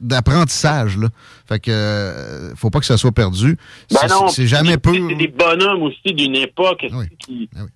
d'apprentissage. 0.00 0.96
là. 0.96 1.08
Fait 1.46 1.58
que 1.60 1.70
euh, 1.70 2.54
faut 2.56 2.70
pas 2.70 2.80
que 2.80 2.86
ça 2.86 2.96
soit 2.96 3.12
perdu. 3.12 3.56
Ben 3.90 3.98
C'est- 4.02 4.08
non, 4.08 4.28
c'est 4.28 4.46
jamais 4.46 4.76
peu. 4.78 4.92
C'est 5.08 5.14
des 5.14 5.28
bonhommes 5.28 5.82
aussi 5.82 6.14
d'une 6.14 6.36
époque 6.36 6.86
qui. 7.18 7.48
Ah 7.56 7.60
euh, 7.60 7.64
tu 7.64 7.66
sais, 7.66 7.70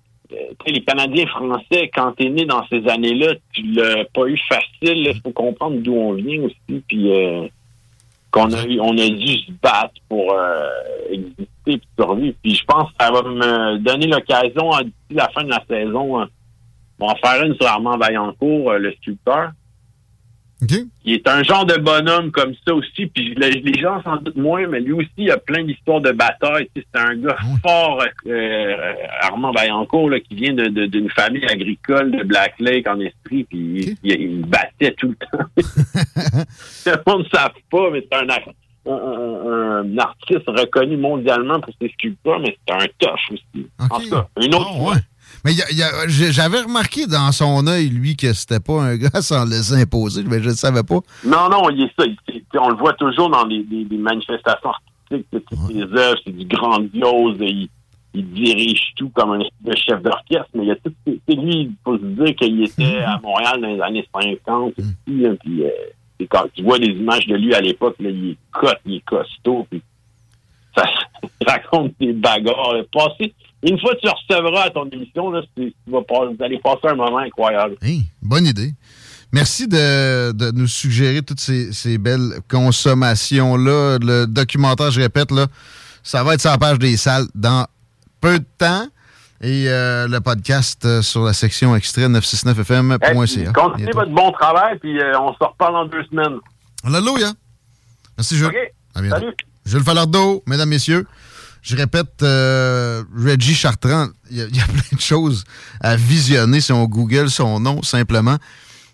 les 0.67 0.83
Canadiens 0.83 1.27
français, 1.27 1.89
quand 1.93 2.13
t'es 2.13 2.29
né 2.29 2.45
dans 2.45 2.65
ces 2.67 2.87
années-là, 2.87 3.33
tu 3.53 3.63
l'as 3.63 4.05
pas 4.13 4.25
eu 4.27 4.37
facile. 4.49 5.07
Il 5.07 5.21
faut 5.23 5.31
comprendre 5.31 5.77
d'où 5.77 5.93
on 5.95 6.13
vient 6.13 6.41
aussi. 6.43 6.81
Puis 6.87 7.11
euh, 7.11 7.47
qu'on 8.31 8.51
a, 8.53 8.65
eu- 8.65 8.79
on 8.79 8.97
a 8.97 9.07
dû 9.09 9.37
se 9.37 9.51
battre 9.61 9.93
pour 10.09 10.33
euh, 10.33 10.67
exister 11.09 11.47
et 11.67 11.81
survivre. 11.97 12.35
Puis 12.43 12.55
je 12.55 12.65
pense 12.65 12.89
que 12.91 12.95
ça 12.99 13.11
va 13.11 13.21
me 13.23 13.77
donner 13.79 14.07
l'occasion, 14.07 14.73
hein, 14.73 14.83
d'ici 14.83 14.93
la 15.11 15.29
fin 15.29 15.43
de 15.43 15.49
la 15.49 15.63
saison, 15.67 16.19
hein, 16.19 16.29
on 16.99 17.13
faire 17.15 17.43
une 17.43 17.55
sur 17.55 17.67
Armand 17.67 17.97
Vaillancourt, 17.97 18.71
euh, 18.71 18.77
le 18.77 18.93
sculpteur. 18.93 19.51
Il 21.03 21.13
est 21.15 21.27
un 21.27 21.43
genre 21.43 21.65
de 21.65 21.75
bonhomme 21.75 22.31
comme 22.31 22.53
ça 22.65 22.73
aussi, 22.73 23.07
puis 23.07 23.35
le- 23.35 23.47
les 23.71 23.79
gens 23.81 24.01
s'en 24.03 24.15
doutent 24.17 24.37
moins, 24.37 24.65
mais 24.67 24.79
lui 24.79 24.93
aussi, 24.93 25.09
il 25.17 25.29
a 25.29 25.37
plein 25.37 25.63
d'histoires 25.63 25.99
de 26.01 26.11
bataille. 26.11 26.69
C'est 26.75 26.85
un 26.99 27.15
gars 27.15 27.35
fort, 27.61 28.03
euh, 28.27 28.73
Armand 29.21 29.51
Vaillancourt, 29.51 30.09
là, 30.09 30.19
qui 30.21 30.33
vient 30.35 30.53
de- 30.53 30.67
de- 30.67 30.85
d'une 30.85 31.09
famille 31.09 31.45
agricole 31.45 32.11
de 32.11 32.23
Black 32.23 32.55
Lake 32.59 32.87
en 32.87 32.99
Estrie, 33.01 33.43
puis 33.43 33.97
il, 34.03 34.11
il 34.21 34.45
battait 34.45 34.93
tout 34.97 35.09
le 35.09 35.15
temps. 35.15 35.45
le 36.85 36.93
monde 37.11 37.23
ne 37.25 37.37
savent 37.37 37.51
pas, 37.69 37.89
mais 37.91 38.05
c'est 38.09 38.17
un, 38.17 38.27
un, 38.29 38.91
un- 38.91 39.81
un 39.83 39.97
artiste 39.97 40.47
reconnu 40.47 40.95
mondialement 40.97 41.59
pour 41.59 41.73
ses 41.81 41.89
sculptures, 41.89 42.39
mais 42.39 42.57
c'est 42.67 42.73
un 42.73 42.87
tough 42.99 43.19
aussi. 43.31 43.67
En 43.79 43.99
tout 43.99 44.09
cas, 44.09 44.27
une 44.41 44.55
autre 44.55 44.73
fois. 44.77 44.95
Mais 45.43 45.51
j'avais 46.07 46.61
remarqué 46.61 47.05
dans 47.07 47.31
son 47.31 47.67
œil, 47.67 47.89
lui, 47.89 48.15
que 48.15 48.33
c'était 48.33 48.59
pas 48.59 48.81
un 48.83 48.97
gars 48.97 49.21
sans 49.21 49.45
laisser 49.45 49.75
imposer, 49.75 50.23
mais 50.23 50.41
je 50.41 50.49
ne 50.49 50.55
savais 50.55 50.83
pas. 50.83 50.99
Non, 51.25 51.49
non, 51.49 51.69
il 51.69 51.83
est 51.83 51.91
ça. 51.99 52.05
Il- 52.05 52.41
on 52.59 52.69
le 52.69 52.75
voit 52.77 52.93
toujours 52.93 53.29
dans 53.29 53.45
des 53.45 53.65
manifestations 53.97 54.69
artistiques. 54.69 55.27
Toutes 55.31 55.67
ses 55.71 55.81
œuvres, 55.83 56.17
c'est 56.25 56.35
du 56.35 56.45
grandiose. 56.45 57.37
Il, 57.41 57.67
il 58.13 58.31
dirige 58.31 58.93
tout 58.95 59.09
comme 59.09 59.33
un 59.33 59.75
chef 59.75 60.01
d'orchestre. 60.01 60.47
Mais 60.53 60.63
il 60.63 60.67
y 60.67 60.71
a 60.71 60.75
tout. 60.77 60.93
c'est- 61.05 61.35
lui, 61.35 61.61
il 61.63 61.71
faut 61.83 61.97
se 61.97 62.03
dire 62.03 62.35
qu'il 62.35 62.63
était 62.63 62.99
à 62.99 63.19
Montréal 63.21 63.59
dans 63.61 63.67
les 63.67 63.81
années 63.81 64.07
50 64.13 64.73
aussi. 64.79 65.21
là, 65.21 65.29
puis, 65.43 65.63
euh, 65.65 66.25
quand 66.29 66.45
tu 66.53 66.63
vois 66.63 66.79
des 66.79 66.87
images 66.87 67.27
de 67.27 67.35
lui 67.35 67.53
à 67.53 67.59
l'époque, 67.59 67.95
il 67.99 68.31
est 68.31 68.37
cote, 68.53 68.79
il 68.85 68.95
est 68.95 69.05
costaud. 69.05 69.67
Puis 69.69 69.81
ça 70.77 70.83
raconte 71.45 71.93
des 71.99 72.13
bagarres. 72.13 72.73
là. 72.73 72.83
Une 73.67 73.79
fois 73.79 73.93
que 73.95 74.01
tu 74.01 74.07
recevras 74.09 74.63
à 74.65 74.69
ton 74.69 74.87
émission, 74.89 75.31
là, 75.31 75.41
tu 75.57 75.73
vas 75.87 76.01
pas- 76.03 76.25
vous 76.25 76.43
allez 76.43 76.59
passer 76.59 76.87
un 76.87 76.95
moment 76.95 77.17
incroyable. 77.19 77.75
Bonne 78.21 78.45
idée. 78.45 78.73
Merci 79.31 79.67
de, 79.67 80.31
de 80.31 80.51
nous 80.51 80.67
suggérer 80.67 81.21
toutes 81.21 81.39
ces, 81.39 81.73
ces 81.73 81.97
belles 81.97 82.39
consommations-là. 82.49 83.97
Le 84.01 84.25
documentaire, 84.27 84.91
je 84.91 85.01
répète, 85.01 85.31
là, 85.31 85.47
ça 86.03 86.23
va 86.23 86.35
être 86.35 86.41
sur 86.41 86.51
la 86.51 86.57
page 86.57 86.79
des 86.79 86.95
salles 86.97 87.25
dans 87.33 87.65
peu 88.21 88.39
de 88.39 88.45
temps. 88.57 88.87
Et 89.41 89.65
euh, 89.67 90.07
le 90.07 90.21
podcast 90.21 90.85
euh, 90.85 91.01
sur 91.01 91.23
la 91.23 91.33
section 91.33 91.75
extrait 91.75 92.03
Hey, 92.03 92.07
969fm.ca. 92.09 93.51
continuez 93.51 93.91
votre 93.91 94.11
bon 94.11 94.31
travail, 94.31 94.79
puis 94.79 94.97
euh, 94.99 95.19
on 95.19 95.33
se 95.33 95.43
reparle 95.43 95.73
dans 95.73 95.85
deux 95.85 96.03
semaines. 96.05 96.37
Alléluia. 96.85 97.33
Merci, 98.17 98.37
Jules. 98.37 98.47
OK. 98.47 98.55
À 98.95 99.01
bientôt. 99.01 99.17
Salut. 99.19 99.33
Jules 99.65 99.83
Falardeau, 99.83 100.41
mesdames, 100.47 100.69
messieurs. 100.69 101.05
Je 101.65 101.75
répète, 101.75 102.21
euh, 102.21 103.03
Reggie 103.17 103.55
Chartrand, 103.55 104.09
il 104.29 104.37
y, 104.37 104.41
a- 104.41 104.45
plein 104.67 104.95
de 104.97 105.01
choses 105.01 105.43
à 105.81 105.95
visionner 105.95 106.61
si 106.61 106.71
on 106.71 106.85
Google 106.85 107.29
son 107.31 107.59
nom, 107.59 107.81
simplement. 107.81 108.37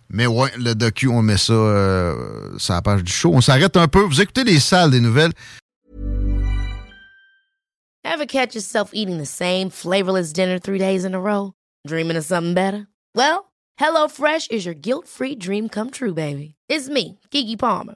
Mais 0.09 0.25
ouais, 0.25 0.51
le 0.57 0.73
docu, 0.73 1.07
on 1.09 1.21
met 1.21 1.35
ça 1.37 1.51
euh, 1.51 2.57
sur 2.57 2.73
la 2.73 2.81
page 2.81 3.03
du 3.03 3.11
show. 3.11 3.31
On 3.33 3.41
s'arrête 3.41 3.75
un 3.75 3.87
peu. 3.89 3.99
Vous 4.03 4.21
écoutez 4.21 4.45
les 4.45 4.59
salles 4.61 4.91
des 4.91 5.01
nouvelles. 5.01 5.31
Ever 8.05 8.25
catch 8.25 8.55
yourself 8.55 8.91
eating 8.93 9.19
the 9.21 9.25
same 9.27 9.69
flavorless 9.69 10.31
dinner 10.33 10.57
three 10.59 10.79
days 10.79 11.05
in 11.05 11.13
a 11.13 11.19
row? 11.19 11.53
Dreaming 11.87 12.17
of 12.17 12.23
something 12.25 12.53
better? 12.53 12.87
Well, 13.15 13.51
HelloFresh 13.79 14.49
is 14.51 14.65
your 14.65 14.73
guilt 14.75 15.07
free 15.07 15.35
dream 15.35 15.67
come 15.69 15.91
true, 15.91 16.13
baby. 16.13 16.55
It's 16.69 16.87
me, 16.89 17.19
Kiki 17.31 17.57
Palmer. 17.57 17.95